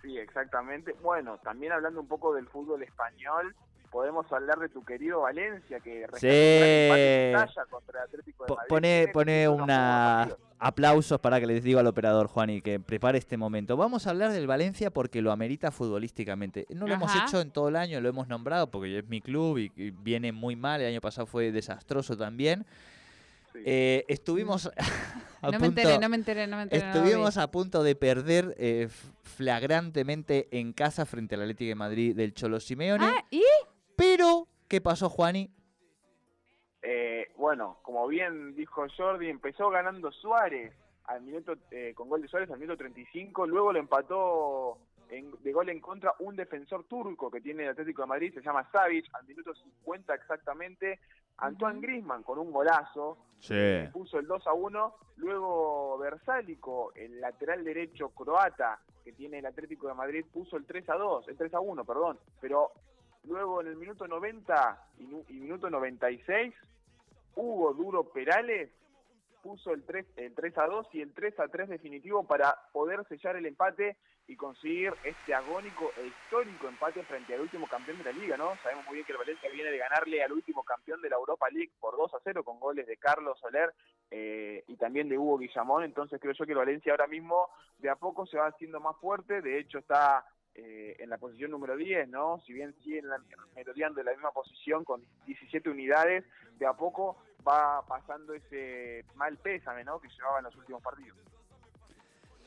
Sí, 0.00 0.16
exactamente. 0.16 0.94
Bueno, 1.02 1.36
también 1.38 1.72
hablando 1.72 2.00
un 2.00 2.08
poco 2.08 2.32
del 2.32 2.46
fútbol 2.48 2.82
español, 2.82 3.54
podemos 3.90 4.30
hablar 4.32 4.58
de 4.58 4.68
tu 4.68 4.84
querido 4.84 5.20
Valencia, 5.22 5.80
que 5.80 6.06
Mestalla 6.12 7.64
contra 7.70 8.00
el 8.00 8.04
Atlético 8.06 8.44
de 8.44 8.48
Po- 8.48 8.56
Madrid. 8.56 8.68
pone 8.68 9.08
pone 9.12 9.48
unos 9.48 9.64
una 9.64 10.28
aplausos 10.58 11.18
para 11.20 11.40
que 11.40 11.46
les 11.46 11.64
diga 11.64 11.80
al 11.80 11.86
operador 11.86 12.26
Juan 12.28 12.50
y 12.50 12.60
que 12.62 12.78
prepare 12.80 13.16
este 13.18 13.36
momento. 13.36 13.76
Vamos 13.78 14.06
a 14.06 14.10
hablar 14.10 14.30
del 14.32 14.46
Valencia 14.46 14.90
porque 14.90 15.22
lo 15.22 15.32
amerita 15.32 15.70
futbolísticamente. 15.70 16.66
No 16.70 16.86
lo 16.86 16.94
hemos 16.94 17.10
hecho 17.16 17.40
en 17.40 17.50
todo 17.50 17.68
el 17.68 17.76
año, 17.76 18.00
lo 18.00 18.08
hemos 18.10 18.28
nombrado 18.28 18.70
porque 18.70 18.98
es 18.98 19.08
mi 19.08 19.20
club 19.22 19.56
y, 19.58 19.72
y 19.74 19.90
viene 19.90 20.32
muy 20.32 20.56
mal. 20.56 20.80
El 20.82 20.88
año 20.88 21.00
pasado 21.00 21.26
fue 21.26 21.50
desastroso 21.50 22.16
también. 22.16 22.66
Sí. 23.54 23.60
Eh, 23.64 24.04
estuvimos 24.06 24.66
a 25.42 25.46
No 25.46 25.52
me 25.52 25.58
punto- 25.58 25.80
enteré, 25.80 25.98
no 25.98 26.08
me 26.10 26.16
enteré, 26.16 26.46
no 26.46 26.56
me 26.58 26.62
enteré. 26.64 26.82
no 26.82 26.86
lo 26.88 26.92
vi. 26.92 26.98
Estuvimos 27.08 27.36
a 27.38 27.50
punto 27.50 27.82
de 27.82 27.96
perder 27.96 28.54
eh, 28.58 28.88
flagrantemente 29.24 30.46
en 30.52 30.72
casa 30.74 31.06
frente 31.06 31.34
al 31.34 31.40
Atlético 31.42 31.68
de 31.70 31.74
Madrid 31.74 32.14
del 32.14 32.34
Cholo 32.34 32.60
Simeone. 32.60 33.04
Ah, 33.06 33.24
¿y? 33.30 33.42
¿Qué 34.70 34.80
pasó, 34.80 35.10
Juani? 35.10 35.50
Eh, 36.82 37.32
bueno, 37.36 37.78
como 37.82 38.06
bien 38.06 38.54
dijo 38.54 38.86
Jordi, 38.96 39.28
empezó 39.28 39.68
ganando 39.68 40.10
Suárez 40.12 40.72
al 41.04 41.20
minuto 41.22 41.54
eh, 41.72 41.92
con 41.94 42.08
gol 42.08 42.22
de 42.22 42.28
Suárez 42.28 42.48
al 42.50 42.58
minuto 42.60 42.78
35, 42.78 43.46
luego 43.48 43.72
lo 43.72 43.80
empató 43.80 44.78
en- 45.10 45.32
de 45.42 45.52
gol 45.52 45.68
en 45.68 45.80
contra 45.80 46.14
un 46.20 46.36
defensor 46.36 46.84
turco 46.84 47.30
que 47.32 47.40
tiene 47.40 47.64
el 47.64 47.70
Atlético 47.70 48.02
de 48.02 48.08
Madrid, 48.08 48.32
se 48.32 48.40
llama 48.42 48.66
Savic, 48.70 49.06
al 49.12 49.26
minuto 49.26 49.52
50 49.56 50.14
exactamente, 50.14 51.00
Antoine 51.38 51.78
Ujú. 51.78 51.86
Griezmann 51.86 52.22
con 52.22 52.38
un 52.38 52.52
golazo, 52.52 53.18
Sí. 53.40 53.88
puso 53.92 54.18
el 54.20 54.26
2 54.28 54.46
a 54.46 54.52
1, 54.52 54.94
luego 55.16 55.98
Versálico, 55.98 56.92
el 56.94 57.20
lateral 57.20 57.64
derecho 57.64 58.10
croata 58.10 58.78
que 59.02 59.12
tiene 59.12 59.38
el 59.40 59.46
Atlético 59.46 59.88
de 59.88 59.94
Madrid, 59.94 60.24
puso 60.32 60.56
el 60.56 60.64
3 60.64 60.88
a 60.90 60.94
2, 60.94 61.26
el 61.28 61.36
3 61.36 61.52
a 61.54 61.60
1, 61.60 61.84
perdón, 61.84 62.20
pero 62.40 62.70
luego 63.24 63.60
en 63.60 63.68
el 63.68 63.76
minuto 63.76 64.06
90 64.06 64.88
y, 64.98 65.04
y 65.28 65.40
minuto 65.40 65.70
96, 65.70 66.54
Hugo 67.34 67.72
Duro 67.74 68.04
Perales 68.12 68.70
puso 69.42 69.72
el 69.72 69.84
3, 69.84 70.06
el 70.16 70.34
3 70.34 70.58
a 70.58 70.66
2 70.66 70.86
y 70.92 71.00
el 71.00 71.12
3 71.12 71.40
a 71.40 71.48
3 71.48 71.68
definitivo 71.68 72.26
para 72.26 72.56
poder 72.72 73.06
sellar 73.08 73.36
el 73.36 73.46
empate 73.46 73.96
y 74.26 74.36
conseguir 74.36 74.92
este 75.02 75.34
agónico 75.34 75.90
e 75.96 76.06
histórico 76.06 76.68
empate 76.68 77.02
frente 77.02 77.34
al 77.34 77.40
último 77.40 77.66
campeón 77.66 77.98
de 77.98 78.04
la 78.04 78.12
liga, 78.12 78.36
¿no? 78.36 78.54
Sabemos 78.62 78.86
muy 78.86 78.94
bien 78.94 79.06
que 79.06 79.12
el 79.12 79.18
Valencia 79.18 79.50
viene 79.50 79.70
de 79.70 79.78
ganarle 79.78 80.22
al 80.22 80.32
último 80.32 80.62
campeón 80.62 81.00
de 81.00 81.10
la 81.10 81.16
Europa 81.16 81.48
League 81.50 81.72
por 81.80 81.96
2 81.96 82.14
a 82.14 82.18
0 82.22 82.44
con 82.44 82.60
goles 82.60 82.86
de 82.86 82.96
Carlos 82.96 83.40
Soler 83.40 83.74
eh, 84.10 84.62
y 84.68 84.76
también 84.76 85.08
de 85.08 85.18
Hugo 85.18 85.38
Guillamón, 85.38 85.82
entonces 85.82 86.20
creo 86.20 86.34
yo 86.34 86.46
que 86.46 86.52
el 86.52 86.58
Valencia 86.58 86.92
ahora 86.92 87.08
mismo 87.08 87.48
de 87.78 87.90
a 87.90 87.96
poco 87.96 88.24
se 88.26 88.38
va 88.38 88.46
haciendo 88.46 88.78
más 88.78 88.96
fuerte, 88.98 89.40
de 89.40 89.58
hecho 89.58 89.78
está 89.78 90.24
eh, 90.54 90.96
en 90.98 91.10
la 91.10 91.18
posición 91.18 91.50
número 91.50 91.76
10, 91.76 92.08
¿no? 92.08 92.40
Si 92.46 92.52
bien 92.52 92.74
sigue 92.82 92.98
en 92.98 93.08
la, 93.08 93.18
merodeando 93.54 94.00
en 94.00 94.06
la 94.06 94.12
misma 94.12 94.32
posición 94.32 94.84
con 94.84 95.02
17 95.26 95.70
unidades, 95.70 96.24
de 96.58 96.66
a 96.66 96.72
poco 96.72 97.16
va 97.46 97.84
pasando 97.86 98.34
ese 98.34 99.04
mal 99.14 99.36
pésame, 99.38 99.84
¿no? 99.84 100.00
Que 100.00 100.08
llevaba 100.08 100.38
en 100.38 100.44
los 100.44 100.56
últimos 100.56 100.82
partidos. 100.82 101.16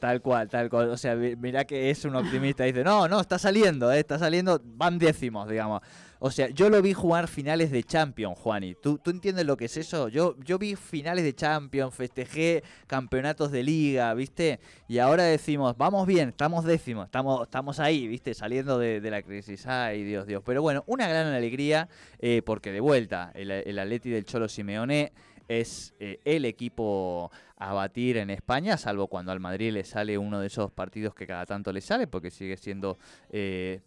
Tal 0.03 0.19
cual, 0.21 0.49
tal 0.49 0.69
cual. 0.69 0.89
O 0.89 0.97
sea, 0.97 1.15
mi- 1.15 1.37
mirá 1.37 1.63
que 1.63 1.89
es 1.89 2.03
un 2.03 2.13
optimista. 2.17 2.65
Dice, 2.65 2.83
no, 2.83 3.07
no, 3.07 3.21
está 3.21 3.39
saliendo, 3.39 3.89
eh, 3.89 3.99
está 4.01 4.19
saliendo, 4.19 4.59
van 4.61 4.99
décimos, 4.99 5.47
digamos. 5.47 5.79
O 6.19 6.29
sea, 6.29 6.49
yo 6.49 6.69
lo 6.69 6.81
vi 6.81 6.91
jugar 6.91 7.29
finales 7.29 7.71
de 7.71 7.83
Champions, 7.83 8.37
Juani. 8.37 8.75
¿Tú, 8.75 8.97
¿Tú 8.97 9.11
entiendes 9.11 9.45
lo 9.45 9.55
que 9.55 9.63
es 9.65 9.77
eso? 9.77 10.09
Yo, 10.09 10.35
yo 10.43 10.59
vi 10.59 10.75
finales 10.75 11.23
de 11.23 11.33
Champions, 11.33 11.95
festejé 11.95 12.65
campeonatos 12.85 13.49
de 13.53 13.63
liga, 13.63 14.13
¿viste? 14.13 14.59
Y 14.89 14.97
ahora 14.97 15.23
decimos, 15.23 15.77
vamos 15.77 16.05
bien, 16.05 16.29
estamos 16.29 16.65
décimos, 16.65 17.05
estamos, 17.05 17.43
estamos 17.43 17.79
ahí, 17.79 18.05
¿viste? 18.05 18.33
Saliendo 18.33 18.77
de, 18.79 18.99
la 19.09 19.21
crisis. 19.21 19.65
Ay, 19.67 20.03
Dios, 20.03 20.27
Dios. 20.27 20.43
Pero 20.45 20.61
bueno, 20.61 20.83
una 20.85 21.07
gran 21.07 21.27
alegría 21.27 21.87
eh, 22.19 22.41
porque 22.45 22.73
de 22.73 22.81
vuelta, 22.81 23.31
el, 23.35 23.51
el 23.51 23.79
Atleti 23.79 24.09
del 24.09 24.25
Cholo 24.25 24.49
Simeone 24.49 25.13
es 25.47 25.93
eh, 25.99 26.19
el 26.25 26.45
equipo 26.45 27.31
a 27.57 27.73
batir 27.73 28.17
en 28.17 28.29
España, 28.29 28.77
salvo 28.77 29.07
cuando 29.07 29.31
al 29.31 29.39
Madrid 29.39 29.71
le 29.71 29.83
sale 29.83 30.17
uno 30.17 30.39
de 30.39 30.47
esos 30.47 30.71
partidos 30.71 31.15
que 31.15 31.27
cada 31.27 31.45
tanto 31.45 31.71
le 31.71 31.81
sale, 31.81 32.07
porque 32.07 32.31
sigue 32.31 32.57
siendo 32.57 32.97
eh, 33.29 33.81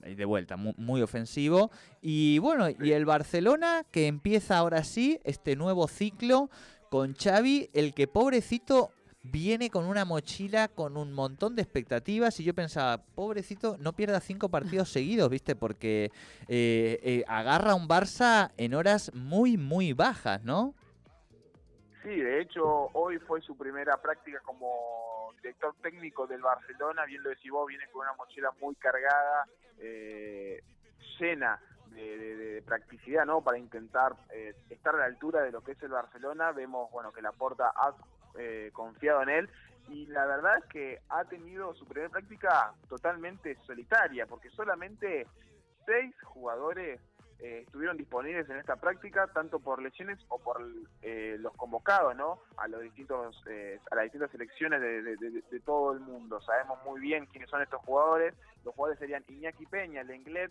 de 0.00 0.24
vuelta 0.24 0.56
mu- 0.56 0.74
muy, 0.76 1.02
ofensivo. 1.02 1.70
Y 2.00 2.38
bueno, 2.38 2.68
y 2.70 2.92
el 2.92 3.04
Barcelona 3.04 3.84
que 3.90 4.06
empieza 4.06 4.56
ahora 4.58 4.84
sí 4.84 5.18
este 5.24 5.56
nuevo 5.56 5.88
ciclo 5.88 6.50
con 6.90 7.14
Xavi, 7.14 7.68
el 7.74 7.92
que 7.92 8.06
pobrecito 8.06 8.90
viene 9.22 9.68
con 9.68 9.84
una 9.84 10.06
mochila 10.06 10.68
con 10.68 10.96
un 10.96 11.12
montón 11.12 11.54
de 11.54 11.60
expectativas 11.60 12.38
y 12.40 12.44
yo 12.44 12.54
pensaba, 12.54 13.02
pobrecito, 13.14 13.76
no 13.78 13.92
pierda 13.94 14.20
cinco 14.20 14.48
partidos 14.48 14.88
seguidos, 14.90 15.28
¿viste? 15.28 15.54
Porque 15.54 16.12
eh, 16.46 16.98
eh, 17.02 17.24
agarra 17.28 17.74
un 17.74 17.88
Barça 17.88 18.52
en 18.56 18.72
horas 18.72 19.10
muy, 19.12 19.58
muy 19.58 19.92
bajas, 19.92 20.42
¿no? 20.44 20.74
Sí, 22.08 22.22
de 22.22 22.40
hecho, 22.40 22.64
hoy 22.94 23.18
fue 23.18 23.42
su 23.42 23.54
primera 23.54 23.98
práctica 24.00 24.40
como 24.40 25.30
director 25.42 25.74
técnico 25.82 26.26
del 26.26 26.40
Barcelona. 26.40 27.04
Bien 27.04 27.22
lo 27.22 27.28
decís 27.28 27.50
vos, 27.50 27.68
viene 27.68 27.86
con 27.90 28.00
una 28.00 28.14
mochila 28.14 28.50
muy 28.62 28.74
cargada, 28.76 29.44
eh, 29.78 30.62
llena 31.20 31.60
de, 31.90 32.16
de- 32.16 32.62
practicidad, 32.62 33.26
¿no? 33.26 33.42
Para 33.42 33.58
intentar 33.58 34.14
eh, 34.32 34.54
estar 34.70 34.94
a 34.94 35.00
la 35.00 35.04
altura 35.04 35.42
de 35.42 35.52
lo 35.52 35.60
que 35.60 35.72
es 35.72 35.82
el 35.82 35.90
Barcelona. 35.90 36.50
Vemos, 36.52 36.90
bueno, 36.92 37.12
que 37.12 37.20
Laporta 37.20 37.74
ha 37.76 37.94
eh, 38.38 38.70
confiado 38.72 39.20
en 39.24 39.28
él. 39.28 39.50
Y 39.88 40.06
la 40.06 40.24
verdad 40.24 40.56
es 40.56 40.64
que 40.72 40.98
ha 41.10 41.26
tenido 41.26 41.74
su 41.74 41.86
primera 41.86 42.08
práctica 42.10 42.72
totalmente 42.88 43.54
solitaria, 43.66 44.24
porque 44.24 44.48
solamente 44.48 45.26
seis 45.84 46.14
jugadores 46.22 47.02
eh, 47.40 47.62
estuvieron 47.66 47.96
disponibles 47.96 48.48
en 48.50 48.56
esta 48.56 48.76
práctica 48.76 49.28
tanto 49.28 49.60
por 49.60 49.80
lesiones 49.80 50.18
o 50.28 50.38
por 50.38 50.60
eh, 51.02 51.36
los 51.38 51.52
convocados 51.56 52.16
no 52.16 52.40
a 52.56 52.66
los 52.68 52.82
distintos 52.82 53.40
eh, 53.48 53.78
a 53.90 53.94
las 53.94 54.04
distintas 54.04 54.30
selecciones 54.32 54.80
de, 54.80 55.02
de- 55.02 55.16
de- 55.16 55.60
todo 55.60 55.92
el 55.92 56.00
mundo. 56.00 56.40
Sabemos 56.40 56.78
muy 56.84 57.00
bien 57.00 57.26
quiénes 57.26 57.48
son 57.50 57.62
estos 57.62 57.80
jugadores. 57.82 58.34
Los 58.64 58.74
jugadores 58.74 58.98
serían 58.98 59.24
Iñaki 59.28 59.66
Peña 59.66 60.02
Lenglet 60.02 60.50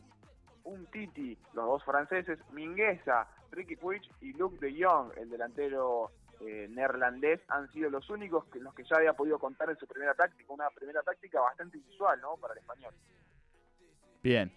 un 0.63 0.85
Titi 0.87 1.37
los 1.53 1.65
dos 1.65 1.83
franceses 1.85 2.39
Mingueza 2.51 3.25
Ricky 3.51 3.75
Puig 3.77 4.01
y 4.21 4.33
Luke 4.33 4.57
de 4.59 4.83
Jong 4.83 5.11
el 5.17 5.29
delantero 5.29 6.11
eh, 6.41 6.67
neerlandés. 6.69 7.39
Han 7.49 7.71
sido 7.71 7.89
los 7.89 8.09
únicos 8.09 8.45
que 8.45 8.59
los 8.59 8.73
que 8.75 8.83
ya 8.83 8.97
había 8.97 9.13
podido 9.13 9.39
contar 9.39 9.69
en 9.69 9.77
su 9.77 9.87
primera 9.87 10.13
práctica 10.13 10.53
una 10.53 10.69
primera 10.69 11.01
práctica 11.03 11.41
bastante 11.41 11.77
inusual 11.77 12.19
no 12.21 12.35
para 12.37 12.53
el 12.53 12.59
español. 12.59 12.93
Bien. 14.23 14.51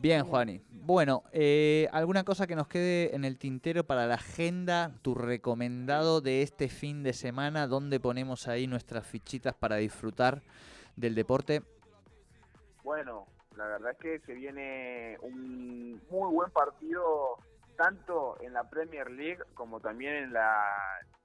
Bien, 0.00 0.24
Juani. 0.24 0.60
Bueno, 0.70 1.22
eh, 1.32 1.88
¿alguna 1.92 2.24
cosa 2.24 2.46
que 2.46 2.56
nos 2.56 2.66
quede 2.66 3.14
en 3.14 3.24
el 3.24 3.38
tintero 3.38 3.84
para 3.84 4.06
la 4.06 4.14
agenda? 4.14 4.90
Tu 5.02 5.14
recomendado 5.14 6.20
de 6.20 6.42
este 6.42 6.68
fin 6.68 7.04
de 7.04 7.12
semana, 7.12 7.68
¿dónde 7.68 8.00
ponemos 8.00 8.48
ahí 8.48 8.66
nuestras 8.66 9.06
fichitas 9.06 9.54
para 9.54 9.76
disfrutar 9.76 10.42
del 10.96 11.14
deporte? 11.14 11.62
Bueno, 12.82 13.26
la 13.56 13.66
verdad 13.66 13.92
es 13.92 13.98
que 13.98 14.18
se 14.26 14.34
viene 14.34 15.18
un 15.22 16.00
muy 16.10 16.32
buen 16.32 16.50
partido 16.50 17.36
tanto 17.76 18.40
en 18.40 18.52
la 18.52 18.68
Premier 18.68 19.10
League 19.10 19.42
como 19.54 19.78
también 19.78 20.16
en 20.16 20.32
la 20.32 20.64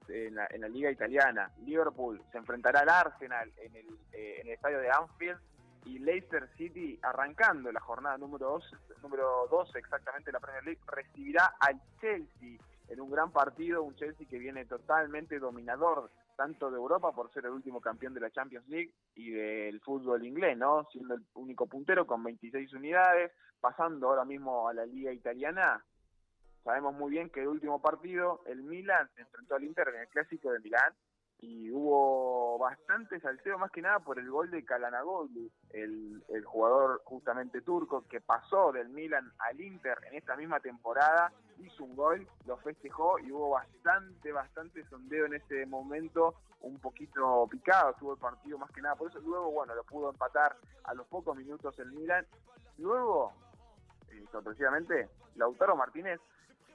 en 0.08 0.36
la, 0.36 0.46
en 0.50 0.60
la 0.60 0.68
liga 0.68 0.90
italiana. 0.90 1.50
Liverpool 1.64 2.22
se 2.32 2.38
enfrentará 2.38 2.80
al 2.80 2.88
Arsenal 2.88 3.52
en 3.56 3.76
el, 3.76 3.86
eh, 4.12 4.40
en 4.40 4.46
el 4.46 4.54
estadio 4.54 4.78
de 4.78 4.90
Anfield 4.90 5.38
y 5.84 5.98
Leicester 5.98 6.48
City 6.56 6.98
arrancando 7.02 7.70
la 7.72 7.80
jornada 7.80 8.18
número 8.18 8.50
2 8.50 8.76
número 9.02 9.46
12 9.50 9.78
exactamente 9.78 10.32
la 10.32 10.40
Premier 10.40 10.64
League 10.64 10.80
recibirá 10.86 11.54
al 11.60 11.80
Chelsea 12.00 12.58
en 12.88 13.00
un 13.00 13.10
gran 13.10 13.30
partido, 13.32 13.82
un 13.82 13.94
Chelsea 13.96 14.26
que 14.28 14.38
viene 14.38 14.64
totalmente 14.64 15.38
dominador 15.38 16.10
tanto 16.36 16.70
de 16.70 16.76
Europa 16.76 17.12
por 17.12 17.32
ser 17.32 17.46
el 17.46 17.50
último 17.50 17.80
campeón 17.80 18.14
de 18.14 18.20
la 18.20 18.30
Champions 18.30 18.68
League 18.68 18.92
y 19.16 19.30
del 19.30 19.80
fútbol 19.80 20.24
inglés, 20.24 20.56
¿no? 20.56 20.86
Siendo 20.92 21.14
el 21.14 21.26
único 21.34 21.66
puntero 21.66 22.06
con 22.06 22.22
26 22.22 22.72
unidades, 22.74 23.32
pasando 23.60 24.08
ahora 24.08 24.24
mismo 24.24 24.68
a 24.68 24.72
la 24.72 24.86
liga 24.86 25.12
italiana. 25.12 25.84
Sabemos 26.62 26.94
muy 26.94 27.10
bien 27.10 27.28
que 27.30 27.40
el 27.40 27.48
último 27.48 27.82
partido, 27.82 28.42
el 28.46 28.62
Milan 28.62 29.10
se 29.16 29.22
enfrentó 29.22 29.56
al 29.56 29.64
Inter 29.64 29.88
en 29.88 30.02
el 30.02 30.08
clásico 30.08 30.52
de 30.52 30.60
Milán 30.60 30.94
y 31.40 31.70
hubo 31.70 32.58
bastante 32.58 33.20
salseo 33.20 33.58
más 33.58 33.70
que 33.70 33.82
nada 33.82 34.00
por 34.00 34.18
el 34.18 34.28
gol 34.28 34.50
de 34.50 34.64
Kalanagoglu, 34.64 35.50
el, 35.70 36.22
el 36.28 36.44
jugador 36.44 37.00
justamente 37.04 37.60
turco 37.60 38.04
que 38.08 38.20
pasó 38.20 38.72
del 38.72 38.88
Milan 38.88 39.30
al 39.38 39.60
Inter 39.60 39.98
en 40.08 40.16
esta 40.16 40.36
misma 40.36 40.58
temporada, 40.60 41.32
hizo 41.58 41.84
un 41.84 41.94
gol, 41.94 42.26
lo 42.46 42.56
festejó 42.58 43.18
y 43.20 43.30
hubo 43.30 43.50
bastante, 43.50 44.32
bastante 44.32 44.84
sondeo 44.88 45.26
en 45.26 45.34
ese 45.34 45.66
momento, 45.66 46.34
un 46.60 46.78
poquito 46.80 47.46
picado 47.48 47.94
tuvo 47.94 48.14
el 48.14 48.18
partido 48.18 48.58
más 48.58 48.70
que 48.72 48.82
nada, 48.82 48.96
por 48.96 49.10
eso 49.10 49.20
luego, 49.20 49.50
bueno, 49.52 49.74
lo 49.74 49.84
pudo 49.84 50.10
empatar 50.10 50.56
a 50.84 50.94
los 50.94 51.06
pocos 51.06 51.36
minutos 51.36 51.78
el 51.78 51.92
Milan. 51.92 52.26
Luego, 52.78 53.32
eh, 54.10 54.24
sorpresivamente, 54.32 55.08
Lautaro 55.36 55.76
Martínez 55.76 56.20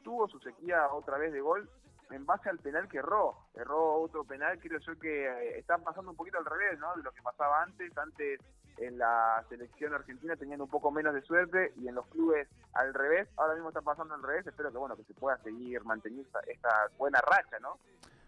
tuvo 0.04 0.28
su 0.28 0.40
sequía 0.40 0.88
otra 0.94 1.18
vez 1.18 1.34
de 1.34 1.42
gol 1.42 1.70
en 2.14 2.26
base 2.26 2.50
al 2.50 2.60
penal 2.60 2.88
que 2.88 3.00
erró. 3.00 3.36
Erró 3.56 4.02
otro 4.02 4.24
penal, 4.24 4.60
creo 4.60 4.80
yo 4.80 5.00
que 5.00 5.26
eh, 5.26 5.58
está 5.58 5.78
pasando 5.78 6.12
un 6.12 6.18
poquito 6.18 6.38
al 6.38 6.46
revés, 6.46 6.80
¿no? 6.80 6.96
De 6.96 7.04
lo 7.04 7.12
que 7.12 7.22
pasaba 7.22 7.64
antes. 7.64 7.96
Antes 7.98 8.40
en 8.78 8.98
la 8.98 9.44
selección 9.50 9.94
argentina 9.94 10.36
tenían 10.36 10.62
un 10.62 10.68
poco 10.68 10.92
menos 10.92 11.14
de 11.14 11.22
suerte 11.22 11.74
y 11.78 11.88
en 11.88 11.96
los 11.96 12.06
clubes 12.08 12.48
al 12.74 12.94
revés. 12.94 13.28
Ahora 13.38 13.56
mismo 13.56 13.70
está 13.70 13.82
pasando 13.82 14.14
al 14.14 14.24
revés. 14.24 14.46
Espero 14.46 14.72
que, 14.72 14.78
bueno, 14.78 14.96
que 14.96 15.04
se 15.04 15.14
pueda 15.14 15.38
seguir 15.40 15.84
manteniendo 15.84 16.30
esta, 16.48 16.70
buena 16.98 17.20
racha, 17.22 17.60
¿no? 17.60 17.78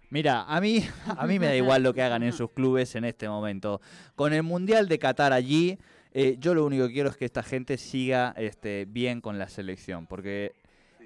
Mira, 0.10 0.44
a 0.44 0.62
mí, 0.62 0.88
a 1.18 1.28
mí 1.28 1.40
me 1.40 1.48
da 1.48 1.56
igual 1.56 1.84
lo 1.84 1.94
que 1.94 2.02
hagan 2.02 2.24
en 2.24 2.34
sus 2.34 2.52
clubes 2.52 2.96
en 2.96 3.06
este 3.06 3.28
momento. 3.28 3.82
Con 4.16 4.34
el 4.34 4.44
Mundial 4.44 4.88
de 4.88 5.00
Qatar 5.00 5.34
allí, 5.34 5.80
eh, 6.14 6.38
yo 6.40 6.54
lo 6.54 6.66
único 6.66 6.88
que 6.88 6.94
quiero 6.94 7.10
es 7.10 7.18
que 7.18 7.26
esta 7.26 7.44
gente 7.44 7.78
siga 7.78 8.34
este, 8.38 8.86
bien 8.86 9.20
con 9.20 9.38
la 9.38 9.50
selección, 9.50 10.08
porque 10.08 10.54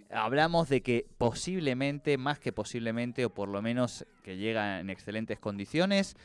hablamos 0.10 0.70
de 0.70 0.82
que 0.82 1.06
posiblemente, 1.18 2.18
más 2.18 2.40
que 2.40 2.52
posiblemente, 2.52 3.26
o 3.26 3.30
por 3.30 3.50
lo 3.50 3.62
menos 3.62 4.06
que 4.24 4.38
llega 4.38 4.80
en 4.80 4.90
excelentes 4.90 5.40
condiciones, 5.40 6.16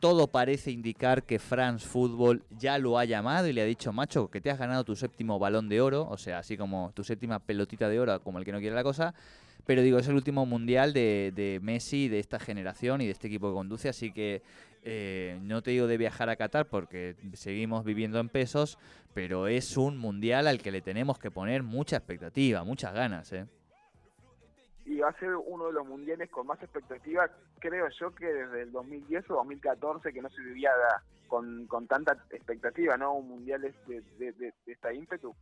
todo 0.00 0.26
parece 0.26 0.70
indicar 0.70 1.22
que 1.22 1.38
France 1.38 1.86
Football 1.86 2.42
ya 2.50 2.78
lo 2.78 2.98
ha 2.98 3.04
llamado 3.04 3.46
y 3.46 3.52
le 3.52 3.62
ha 3.62 3.64
dicho, 3.64 3.92
macho, 3.92 4.28
que 4.28 4.40
te 4.40 4.50
has 4.50 4.58
ganado 4.58 4.84
tu 4.84 4.96
séptimo 4.96 5.38
balón 5.38 5.68
de 5.68 5.80
oro, 5.80 6.06
o 6.08 6.18
sea, 6.18 6.38
así 6.38 6.56
como 6.56 6.92
tu 6.94 7.04
séptima 7.04 7.38
pelotita 7.38 7.88
de 7.88 8.00
oro, 8.00 8.20
como 8.22 8.38
el 8.38 8.44
que 8.44 8.52
no 8.52 8.58
quiere 8.58 8.74
la 8.74 8.82
cosa. 8.82 9.14
Pero 9.66 9.82
digo, 9.82 9.98
es 9.98 10.08
el 10.08 10.14
último 10.14 10.46
mundial 10.46 10.92
de, 10.92 11.32
de 11.34 11.60
Messi, 11.62 12.08
de 12.08 12.18
esta 12.18 12.38
generación 12.38 13.00
y 13.00 13.06
de 13.06 13.12
este 13.12 13.28
equipo 13.28 13.48
que 13.48 13.54
conduce, 13.54 13.88
así 13.88 14.12
que 14.12 14.42
eh, 14.86 15.38
no 15.40 15.62
te 15.62 15.70
digo 15.70 15.86
de 15.86 15.96
viajar 15.96 16.28
a 16.28 16.36
Qatar 16.36 16.66
porque 16.66 17.16
seguimos 17.32 17.84
viviendo 17.84 18.20
en 18.20 18.28
pesos, 18.28 18.78
pero 19.14 19.46
es 19.46 19.78
un 19.78 19.96
mundial 19.96 20.46
al 20.46 20.60
que 20.60 20.70
le 20.70 20.82
tenemos 20.82 21.18
que 21.18 21.30
poner 21.30 21.62
mucha 21.62 21.96
expectativa, 21.96 22.64
muchas 22.64 22.92
ganas. 22.92 23.32
¿eh? 23.32 23.46
Y 24.84 24.98
va 24.98 25.08
a 25.08 25.18
ser 25.18 25.34
uno 25.36 25.68
de 25.68 25.72
los 25.72 25.86
mundiales 25.86 26.30
con 26.30 26.46
más 26.46 26.62
expectativa, 26.62 27.30
creo 27.60 27.88
yo, 27.98 28.14
que 28.14 28.26
desde 28.26 28.62
el 28.62 28.72
2010 28.72 29.30
o 29.30 29.36
2014, 29.36 30.12
que 30.12 30.20
no 30.20 30.28
se 30.28 30.42
vivía 30.42 30.70
con, 31.28 31.66
con 31.66 31.86
tanta 31.86 32.12
expectativa, 32.30 32.98
¿no? 32.98 33.14
Un 33.14 33.28
mundial 33.28 33.62
de, 33.62 34.02
de, 34.18 34.32
de, 34.32 34.52
esta 34.66 34.92
ímpetu. 34.92 35.34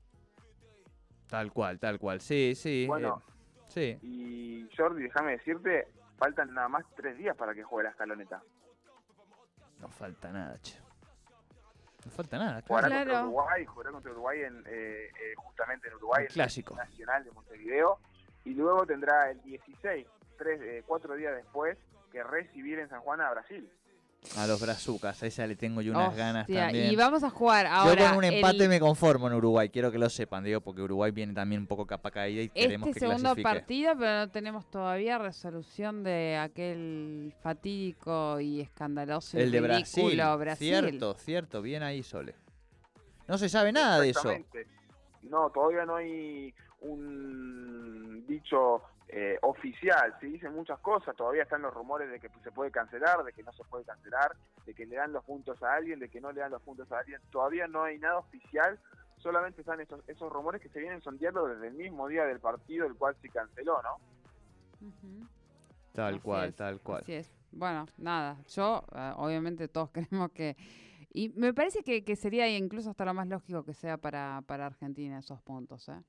Tal 1.26 1.50
cual, 1.50 1.80
tal 1.80 1.98
cual, 1.98 2.20
sí, 2.20 2.54
sí. 2.54 2.84
Bueno, 2.86 3.20
eh, 3.26 3.31
sí. 3.72 3.98
Y 4.02 4.68
Jordi, 4.76 5.04
déjame 5.04 5.32
decirte, 5.32 5.88
faltan 6.18 6.52
nada 6.54 6.68
más 6.68 6.84
tres 6.94 7.16
días 7.16 7.36
para 7.36 7.54
que 7.54 7.62
juegue 7.62 7.84
la 7.84 7.90
escaloneta. 7.90 8.42
No 9.80 9.88
falta 9.88 10.30
nada, 10.30 10.58
che. 10.60 10.78
No 12.04 12.10
falta 12.10 12.38
nada. 12.38 12.62
Jugará 12.66 12.88
contra 12.88 13.22
Uruguay, 13.24 13.64
jugará 13.66 13.90
contra 13.90 14.12
Uruguay 14.12 14.40
en, 14.42 14.64
eh, 14.66 15.06
eh, 15.06 15.34
justamente 15.36 15.88
en 15.88 15.94
Uruguay, 15.94 16.24
el 16.24 16.32
clásico 16.32 16.74
nacional 16.74 17.24
de 17.24 17.30
Montevideo. 17.32 17.98
Y 18.44 18.54
luego 18.54 18.86
tendrá 18.86 19.30
el 19.30 19.40
16, 19.42 20.06
tres, 20.36 20.60
eh, 20.62 20.82
cuatro 20.86 21.14
días 21.14 21.34
después, 21.36 21.78
que 22.10 22.22
recibir 22.22 22.78
en 22.78 22.88
San 22.88 23.00
Juan 23.00 23.20
a 23.20 23.30
Brasil. 23.30 23.70
A 24.36 24.46
los 24.46 24.60
brazucas, 24.60 25.22
a 25.22 25.26
esa 25.26 25.46
le 25.46 25.56
tengo 25.56 25.82
yo 25.82 25.92
unas 25.92 26.16
ganas 26.16 26.46
también. 26.46 26.90
Y 26.90 26.96
vamos 26.96 27.22
a 27.22 27.28
jugar 27.28 27.66
ahora. 27.66 28.02
Yo 28.02 28.08
con 28.08 28.18
un 28.18 28.24
empate 28.24 28.68
me 28.68 28.80
conformo 28.80 29.26
en 29.26 29.34
Uruguay, 29.34 29.68
quiero 29.68 29.90
que 29.90 29.98
lo 29.98 30.08
sepan, 30.08 30.44
digo, 30.44 30.60
porque 30.60 30.80
Uruguay 30.80 31.10
viene 31.10 31.34
también 31.34 31.60
un 31.60 31.66
poco 31.66 31.86
capa 31.86 32.10
caída 32.10 32.42
y 32.42 32.48
queremos 32.48 32.88
este 32.88 33.00
que 33.00 33.06
segundo 33.06 33.36
partido, 33.36 33.92
pero 33.98 34.20
no 34.20 34.30
tenemos 34.30 34.70
todavía 34.70 35.18
resolución 35.18 36.02
de 36.02 36.38
aquel 36.38 37.34
fatídico 37.42 38.40
y 38.40 38.60
escandaloso 38.60 39.36
El 39.38 39.48
y 39.48 39.52
de 39.52 39.60
Brasil. 39.60 40.22
Brasil. 40.38 40.68
Cierto, 40.68 41.14
cierto, 41.14 41.60
bien 41.60 41.82
ahí, 41.82 42.02
Sole. 42.02 42.34
No 43.28 43.36
se 43.36 43.48
sabe 43.48 43.72
nada 43.72 44.00
de 44.00 44.10
eso. 44.10 44.32
No, 45.22 45.50
todavía 45.50 45.84
no 45.84 45.96
hay 45.96 46.54
un 46.80 48.24
dicho 48.26 48.82
eh, 49.14 49.38
oficial, 49.42 50.16
se 50.20 50.26
dicen 50.26 50.54
muchas 50.54 50.78
cosas, 50.78 51.14
todavía 51.14 51.42
están 51.42 51.60
los 51.60 51.74
rumores 51.74 52.10
de 52.10 52.18
que 52.18 52.30
se 52.42 52.50
puede 52.50 52.70
cancelar, 52.70 53.22
de 53.22 53.34
que 53.34 53.42
no 53.42 53.52
se 53.52 53.62
puede 53.64 53.84
cancelar, 53.84 54.34
de 54.64 54.72
que 54.72 54.86
le 54.86 54.96
dan 54.96 55.12
los 55.12 55.22
puntos 55.22 55.62
a 55.62 55.74
alguien, 55.74 55.98
de 55.98 56.08
que 56.08 56.18
no 56.18 56.32
le 56.32 56.40
dan 56.40 56.50
los 56.50 56.62
puntos 56.62 56.90
a 56.90 57.00
alguien, 57.00 57.20
todavía 57.30 57.68
no 57.68 57.84
hay 57.84 57.98
nada 57.98 58.16
oficial, 58.16 58.78
solamente 59.18 59.60
están 59.60 59.82
esos, 59.82 60.00
esos 60.08 60.32
rumores 60.32 60.62
que 60.62 60.70
se 60.70 60.80
vienen 60.80 61.02
sondeando 61.02 61.46
desde 61.46 61.68
el 61.68 61.74
mismo 61.74 62.08
día 62.08 62.24
del 62.24 62.40
partido, 62.40 62.86
el 62.86 62.94
cual 62.94 63.14
se 63.20 63.28
canceló, 63.28 63.82
¿no? 63.82 64.90
Tal 65.92 66.22
cual, 66.22 66.54
tal 66.54 66.80
cual. 66.80 67.02
Así 67.02 67.12
es. 67.12 67.30
Bueno, 67.50 67.84
nada, 67.98 68.38
yo, 68.48 68.82
uh, 68.92 69.22
obviamente 69.22 69.68
todos 69.68 69.90
queremos 69.92 70.30
que... 70.32 70.56
Y 71.12 71.28
me 71.28 71.52
parece 71.52 71.82
que, 71.82 72.02
que, 72.02 72.16
sería 72.16 72.48
incluso 72.48 72.88
hasta 72.88 73.04
lo 73.04 73.12
más 73.12 73.26
lógico 73.26 73.62
que 73.62 73.74
sea 73.74 73.98
para, 73.98 74.42
para 74.46 74.64
Argentina 74.64 75.18
esos 75.18 75.42
puntos, 75.42 75.90
¿eh? 75.90 76.02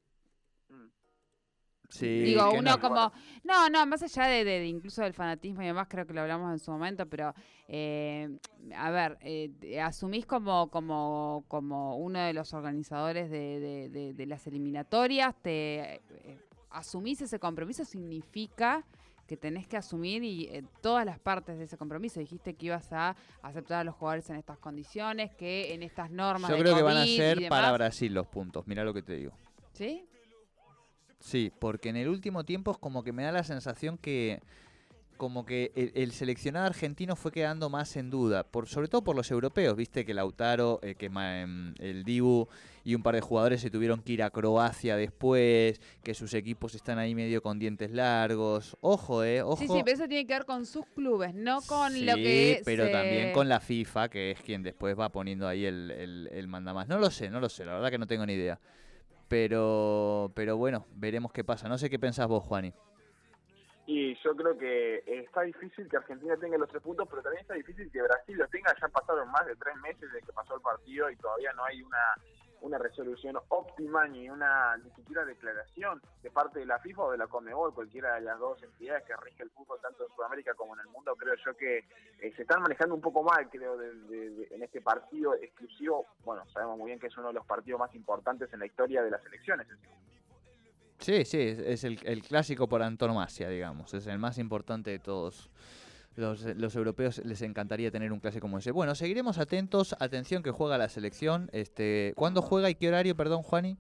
Sí, 1.94 2.22
Digo, 2.22 2.52
uno 2.52 2.72
no? 2.72 2.80
como... 2.80 3.12
No, 3.44 3.70
no, 3.70 3.86
más 3.86 4.02
allá 4.02 4.26
de, 4.26 4.66
incluso 4.66 5.04
del 5.04 5.14
fanatismo 5.14 5.62
y 5.62 5.68
demás, 5.68 5.88
creo 5.88 6.08
que 6.08 6.14
lo 6.14 6.22
hablamos 6.22 6.52
en 6.52 6.58
su 6.58 6.72
momento, 6.72 7.06
pero, 7.06 7.36
eh, 7.68 8.36
a 8.76 8.90
ver, 8.90 9.20
eh, 9.22 9.80
asumís 9.80 10.26
como, 10.26 10.72
como, 10.72 11.46
como 11.48 11.98
uno 11.98 12.20
de 12.20 12.34
los 12.34 12.56
organizadores 12.56 13.30
de, 13.30 13.90
de, 13.92 14.14
de 14.14 14.26
las 14.26 14.48
eliminatorias, 14.48 15.36
te 15.44 15.96
eh, 15.96 16.40
asumís 16.72 17.22
ese 17.22 17.38
compromiso, 17.38 17.86
significa 17.86 18.84
que 19.28 19.38
tenés 19.38 19.68
que 19.68 19.78
asumir 19.78 20.24
y 20.24 20.46
eh, 20.46 20.64
todas 20.82 21.06
las 21.06 21.20
partes 21.20 21.58
de 21.58 21.66
ese 21.66 21.78
compromiso. 21.78 22.20
Dijiste 22.20 22.56
que 22.56 22.66
ibas 22.68 22.92
a 22.92 23.16
aceptar 23.42 23.82
a 23.82 23.84
los 23.84 23.96
jugadores 23.96 24.30
en 24.30 24.36
estas 24.38 24.58
condiciones, 24.58 25.34
que 25.36 25.74
en 25.74 25.84
estas 25.84 26.10
normas. 26.10 26.50
Yo 26.50 26.56
de 26.58 26.64
creo 26.64 26.76
que 26.76 26.82
van 26.82 26.98
a 26.98 27.06
ser 27.06 27.48
para. 27.50 27.72
Brasil 27.72 28.14
los 28.14 28.28
puntos, 28.28 28.68
mira 28.68 28.84
lo 28.84 28.94
que 28.94 29.02
te 29.02 29.16
digo. 29.16 29.34
¿Sí? 29.74 30.08
Sí, 31.24 31.54
porque 31.58 31.88
en 31.88 31.96
el 31.96 32.10
último 32.10 32.44
tiempo 32.44 32.72
es 32.72 32.78
como 32.78 33.02
que 33.02 33.14
me 33.14 33.24
da 33.24 33.32
la 33.32 33.46
sensación 33.46 33.98
que 33.98 34.42
como 35.16 35.46
que 35.46 35.72
el, 35.76 35.94
el, 35.96 36.12
seleccionado 36.12 36.66
argentino 36.66 37.16
fue 37.16 37.32
quedando 37.32 37.70
más 37.70 37.96
en 37.96 38.10
duda, 38.10 38.44
por 38.44 38.68
sobre 38.68 38.90
todo 38.90 39.06
por 39.06 39.16
los 39.16 39.32
europeos, 39.32 39.78
viste 39.78 40.04
que 40.04 40.14
Lautaro, 40.14 40.80
eh, 40.82 40.96
que 40.96 41.10
eh, 41.16 41.74
el 41.80 42.04
Dibu 42.04 42.50
y 42.84 42.94
un 42.94 43.04
par 43.04 43.16
de 43.16 43.22
jugadores 43.22 43.62
se 43.62 43.70
tuvieron 43.70 44.02
que 44.02 44.12
ir 44.12 44.24
a 44.24 44.32
Croacia 44.32 44.98
después, 44.98 45.80
que 46.04 46.14
sus 46.14 46.34
equipos 46.34 46.76
están 46.76 47.00
ahí 47.00 47.16
medio 47.16 47.42
con 47.42 47.58
dientes 47.58 47.92
largos. 47.92 48.76
Ojo, 48.82 49.24
eh, 49.24 49.42
ojo. 49.44 49.56
Sí, 49.56 49.68
sí, 49.70 49.82
pero 49.86 49.96
eso 49.96 50.08
tiene 50.10 50.28
que 50.28 50.34
ver 50.34 50.46
con 50.46 50.66
sus 50.66 50.86
clubes, 50.88 51.34
no 51.34 51.62
con 51.62 51.94
sí, 51.94 52.04
lo 52.04 52.16
que 52.16 52.62
pero 52.66 52.88
se... 52.88 52.92
también 52.92 53.32
con 53.32 53.48
la 53.48 53.62
FIFA, 53.62 54.10
que 54.10 54.32
es 54.32 54.42
quien 54.42 54.62
después 54.62 55.00
va 55.00 55.08
poniendo 55.08 55.48
ahí 55.48 55.64
el, 55.64 55.90
el, 55.92 56.30
el 56.34 56.48
mandamás. 56.50 56.90
No 56.90 56.98
lo 56.98 57.10
sé, 57.10 57.30
no 57.30 57.40
lo 57.40 57.48
sé, 57.48 57.64
la 57.64 57.76
verdad 57.76 57.92
que 57.92 57.98
no 57.98 58.08
tengo 58.08 58.26
ni 58.26 58.34
idea. 58.34 58.60
Pero, 59.34 60.32
pero 60.36 60.58
bueno, 60.58 60.86
veremos 60.94 61.34
qué 61.34 61.44
pasa. 61.44 61.68
No 61.68 61.80
sé 61.80 61.90
qué 61.90 61.98
pensás 61.98 62.28
vos, 62.28 62.44
Juani. 62.44 62.72
Y 63.88 64.14
yo 64.24 64.36
creo 64.36 64.56
que 64.56 65.04
está 65.08 65.42
difícil 65.42 65.90
que 65.90 65.98
Argentina 65.98 66.38
tenga 66.38 66.56
los 66.60 66.70
tres 66.70 66.84
puntos, 66.84 67.08
pero 67.10 67.24
también 67.24 67.42
está 67.42 67.56
difícil 67.56 67.90
que 67.92 68.04
Brasil 68.04 68.38
los 68.38 68.48
tenga. 68.52 68.72
Ya 68.80 68.88
pasaron 68.90 69.32
más 69.32 69.44
de 69.48 69.56
tres 69.56 69.76
meses 69.78 70.02
desde 70.02 70.24
que 70.24 70.32
pasó 70.34 70.54
el 70.54 70.62
partido 70.62 71.10
y 71.10 71.16
todavía 71.16 71.52
no 71.54 71.66
hay 71.66 71.82
una, 71.82 72.14
una 72.64 72.78
resolución 72.78 73.38
óptima 73.50 74.08
ni 74.08 74.30
una 74.30 74.78
ni 74.78 74.90
siquiera 74.92 75.26
declaración 75.26 76.02
de 76.22 76.32
parte 76.32 76.60
de 76.60 76.66
la 76.66 76.80
FIFA 76.80 77.04
o 77.04 77.12
de 77.12 77.18
la 77.18 77.28
Conmebol, 77.28 77.74
cualquiera 77.74 78.16
de 78.16 78.22
las 78.22 78.40
dos 78.40 78.64
entidades 78.64 79.04
que 79.04 79.14
rige 79.18 79.44
el 79.44 79.50
fútbol 79.50 79.80
tanto 79.82 80.06
en 80.06 80.16
Sudamérica 80.16 80.54
como 80.54 80.74
en 80.74 80.80
el 80.80 80.88
mundo. 80.88 81.14
Creo 81.16 81.36
yo 81.46 81.56
que 81.58 81.80
eh, 81.80 82.34
se 82.36 82.44
están 82.44 82.62
manejando 82.62 82.96
un 82.96 83.02
poco 83.02 83.22
mal, 83.22 83.50
creo, 83.50 83.78
de, 83.78 84.48
en 84.50 84.64
este 84.64 84.82
partido 84.82 85.36
exclusivo. 85.36 86.08
Bueno, 86.24 86.48
sabemos 86.54 86.78
muy 86.78 86.88
bien 86.88 87.00
que 87.00 87.08
es 87.08 87.18
uno 87.18 87.28
de 87.28 87.34
los 87.34 87.46
partidos 87.46 87.80
más 87.80 87.94
importantes 87.96 88.52
en 88.54 88.60
la 88.60 88.66
historia 88.66 89.04
de 89.04 89.12
las 89.12 89.26
elecciones. 89.26 89.68
Sí, 91.00 91.26
sí, 91.26 91.42
es, 91.42 91.60
es 91.60 91.84
el, 91.84 92.00
el, 92.04 92.22
clásico 92.22 92.70
por 92.70 92.82
antonomasia, 92.82 93.50
digamos. 93.50 93.94
Es 93.94 94.08
el 94.08 94.20
más 94.20 94.38
importante 94.38 94.90
de 94.90 95.00
todos. 95.00 95.52
Los, 96.16 96.44
los, 96.44 96.76
europeos 96.76 97.24
les 97.26 97.42
encantaría 97.42 97.90
tener 97.90 98.12
un 98.12 98.20
clásico 98.20 98.44
como 98.44 98.60
ese. 98.60 98.72
Bueno, 98.72 98.94
seguiremos 98.94 99.40
atentos. 99.40 99.96
Atención 100.00 100.44
que 100.44 100.52
juega 100.52 100.78
la 100.78 100.90
selección. 100.90 101.50
Este, 101.54 102.14
¿Cuándo 102.16 102.42
juega 102.42 102.70
y 102.70 102.76
qué 102.76 102.90
horario, 102.90 103.16
perdón, 103.16 103.42
Juani? 103.42 103.78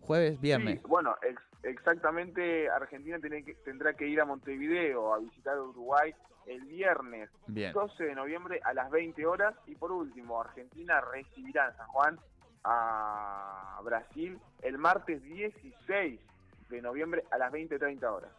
¿Jueves? 0.00 0.40
¿Viernes? 0.40 0.80
Sí, 0.80 0.86
bueno, 0.88 1.14
exactamente 1.62 2.68
Argentina 2.68 3.18
tiene 3.20 3.44
que, 3.44 3.54
tendrá 3.54 3.94
que 3.94 4.06
ir 4.06 4.20
a 4.20 4.24
Montevideo 4.24 5.14
a 5.14 5.18
visitar 5.18 5.58
Uruguay 5.60 6.12
el 6.46 6.62
viernes 6.62 7.30
Bien. 7.46 7.72
12 7.72 8.02
de 8.02 8.14
noviembre 8.14 8.60
a 8.64 8.74
las 8.74 8.90
20 8.90 9.24
horas 9.26 9.54
y 9.66 9.76
por 9.76 9.92
último 9.92 10.40
Argentina 10.40 11.00
recibirá 11.00 11.68
en 11.68 11.76
San 11.76 11.86
Juan 11.86 12.18
a 12.64 13.80
Brasil 13.84 14.38
el 14.62 14.78
martes 14.78 15.22
16 15.22 16.20
de 16.68 16.82
noviembre 16.82 17.24
a 17.30 17.38
las 17.38 17.52
20.30 17.52 18.02
horas. 18.04 18.30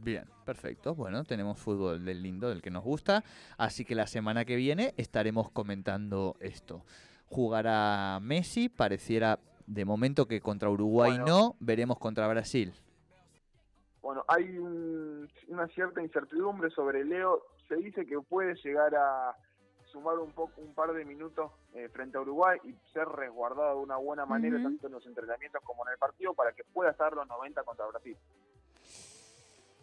Bien, 0.00 0.24
perfecto. 0.44 0.94
Bueno, 0.94 1.22
tenemos 1.24 1.58
fútbol 1.58 2.04
del 2.04 2.22
lindo, 2.22 2.48
del 2.48 2.62
que 2.62 2.70
nos 2.70 2.82
gusta. 2.82 3.22
Así 3.58 3.84
que 3.84 3.94
la 3.94 4.06
semana 4.06 4.44
que 4.44 4.56
viene 4.56 4.94
estaremos 4.96 5.50
comentando 5.50 6.36
esto. 6.40 6.82
Jugará 7.28 8.18
Messi, 8.20 8.68
pareciera 8.68 9.38
de 9.66 9.84
momento 9.84 10.26
que 10.26 10.40
contra 10.40 10.70
Uruguay 10.70 11.10
Bueno. 11.18 11.26
no, 11.26 11.56
veremos 11.60 11.98
contra 11.98 12.26
Brasil. 12.28 12.72
Bueno, 14.00 14.24
hay 14.28 14.58
un- 14.58 15.28
una 15.48 15.68
cierta 15.68 16.02
incertidumbre 16.02 16.70
sobre 16.70 17.04
Leo. 17.04 17.42
Se 17.68 17.76
dice 17.76 18.04
que 18.04 18.20
puede 18.20 18.54
llegar 18.56 18.94
a 18.94 19.36
sumar 19.92 20.18
un 20.18 20.32
poco, 20.32 20.60
un 20.60 20.74
par 20.74 20.92
de 20.92 21.04
minutos 21.04 21.52
eh, 21.74 21.88
frente 21.90 22.16
a 22.16 22.22
Uruguay 22.22 22.58
y 22.64 22.74
ser 22.92 23.06
resguardado 23.08 23.76
de 23.76 23.82
una 23.84 23.96
buena 23.98 24.24
manera 24.26 24.56
tanto 24.62 24.86
en 24.86 24.92
los 24.94 25.06
entrenamientos 25.06 25.62
como 25.64 25.86
en 25.86 25.92
el 25.92 25.98
partido 25.98 26.34
para 26.34 26.52
que 26.52 26.64
pueda 26.72 26.90
estar 26.90 27.12
los 27.14 27.26
90 27.28 27.62
contra 27.62 27.86
Brasil. 27.86 28.16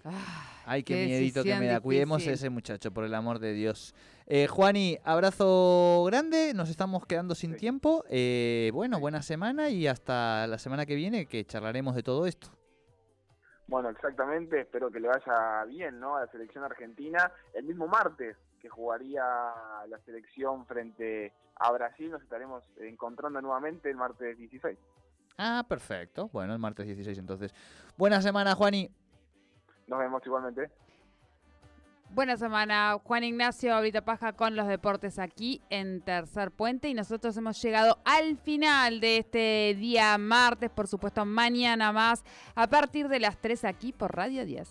Ah, 0.06 0.62
Ay, 0.66 0.84
qué, 0.84 0.94
qué 0.96 1.06
miedito 1.06 1.44
que 1.44 1.56
me 1.56 1.68
da. 1.68 1.80
Cuidemos 1.82 2.26
a 2.28 2.32
ese 2.32 2.50
muchacho, 2.50 2.92
por 2.92 3.04
el 3.04 3.14
amor 3.14 3.40
de 3.40 3.54
Dios. 3.54 3.94
Eh, 4.28 4.48
Juani, 4.48 4.98
abrazo 5.04 6.04
grande. 6.06 6.54
Nos 6.54 6.70
estamos 6.70 7.06
quedando 7.06 7.36
sin 7.36 7.54
Sí. 7.54 7.58
tiempo. 7.58 8.04
Eh, 8.10 8.72
bueno, 8.74 9.00
buena 9.00 9.22
semana 9.22 9.70
y 9.70 9.88
hasta 9.88 10.48
la 10.48 10.58
semana 10.58 10.86
que 10.86 10.96
viene 10.96 11.26
que 11.26 11.44
charlaremos 11.46 11.96
de 11.96 12.04
todo 12.04 12.26
esto. 12.28 12.50
Bueno, 13.68 13.90
exactamente, 13.90 14.62
espero 14.62 14.90
que 14.90 15.00
le 15.00 15.08
vaya 15.10 15.64
bien 15.68 16.00
¿no? 16.00 16.16
a 16.18 16.22
la 16.22 16.28
selección 16.32 16.64
argentina. 16.64 17.32
El 17.54 17.66
mismo 17.66 17.88
martes 17.88 18.36
que 18.62 18.70
jugaría 18.70 19.22
la 19.88 20.00
selección 20.06 20.66
frente 20.66 21.34
a 21.56 21.72
Brasil, 21.72 22.10
nos 22.10 22.22
estaremos 22.24 22.64
encontrando 22.80 23.42
nuevamente 23.42 23.90
el 23.90 23.96
martes 23.98 24.38
16. 24.38 24.78
Ah, 25.38 25.64
perfecto. 25.68 26.30
Bueno, 26.34 26.54
el 26.54 26.60
martes 26.60 26.86
16 26.86 27.18
entonces. 27.18 27.54
Buena 27.98 28.22
semana, 28.22 28.56
Juani. 28.56 28.90
Nos 29.90 30.00
vemos 30.00 30.22
igualmente. 30.26 30.70
Buena 32.12 32.38
semana, 32.38 32.98
Juan 33.04 33.24
Ignacio, 33.24 33.76
ahorita 33.76 34.04
paja 34.04 34.34
con 34.34 34.56
los 34.56 34.68
deportes 34.68 35.20
aquí 35.20 35.62
en 35.70 36.02
Tercer 36.02 36.50
Puente 36.50 36.90
y 36.90 36.96
nosotros 36.96 37.38
hemos 37.38 37.62
llegado 37.62 38.00
al 38.04 38.38
final 38.38 39.00
de 39.00 39.18
este 39.18 39.76
día 39.78 40.18
martes, 40.18 40.72
por 40.72 40.88
supuesto 40.88 41.24
mañana 41.26 41.92
más, 41.92 42.24
a 42.56 42.68
partir 42.68 43.10
de 43.10 43.20
las 43.20 43.38
3 43.38 43.66
aquí 43.66 43.92
por 43.92 44.16
Radio 44.16 44.44
10. 44.44 44.70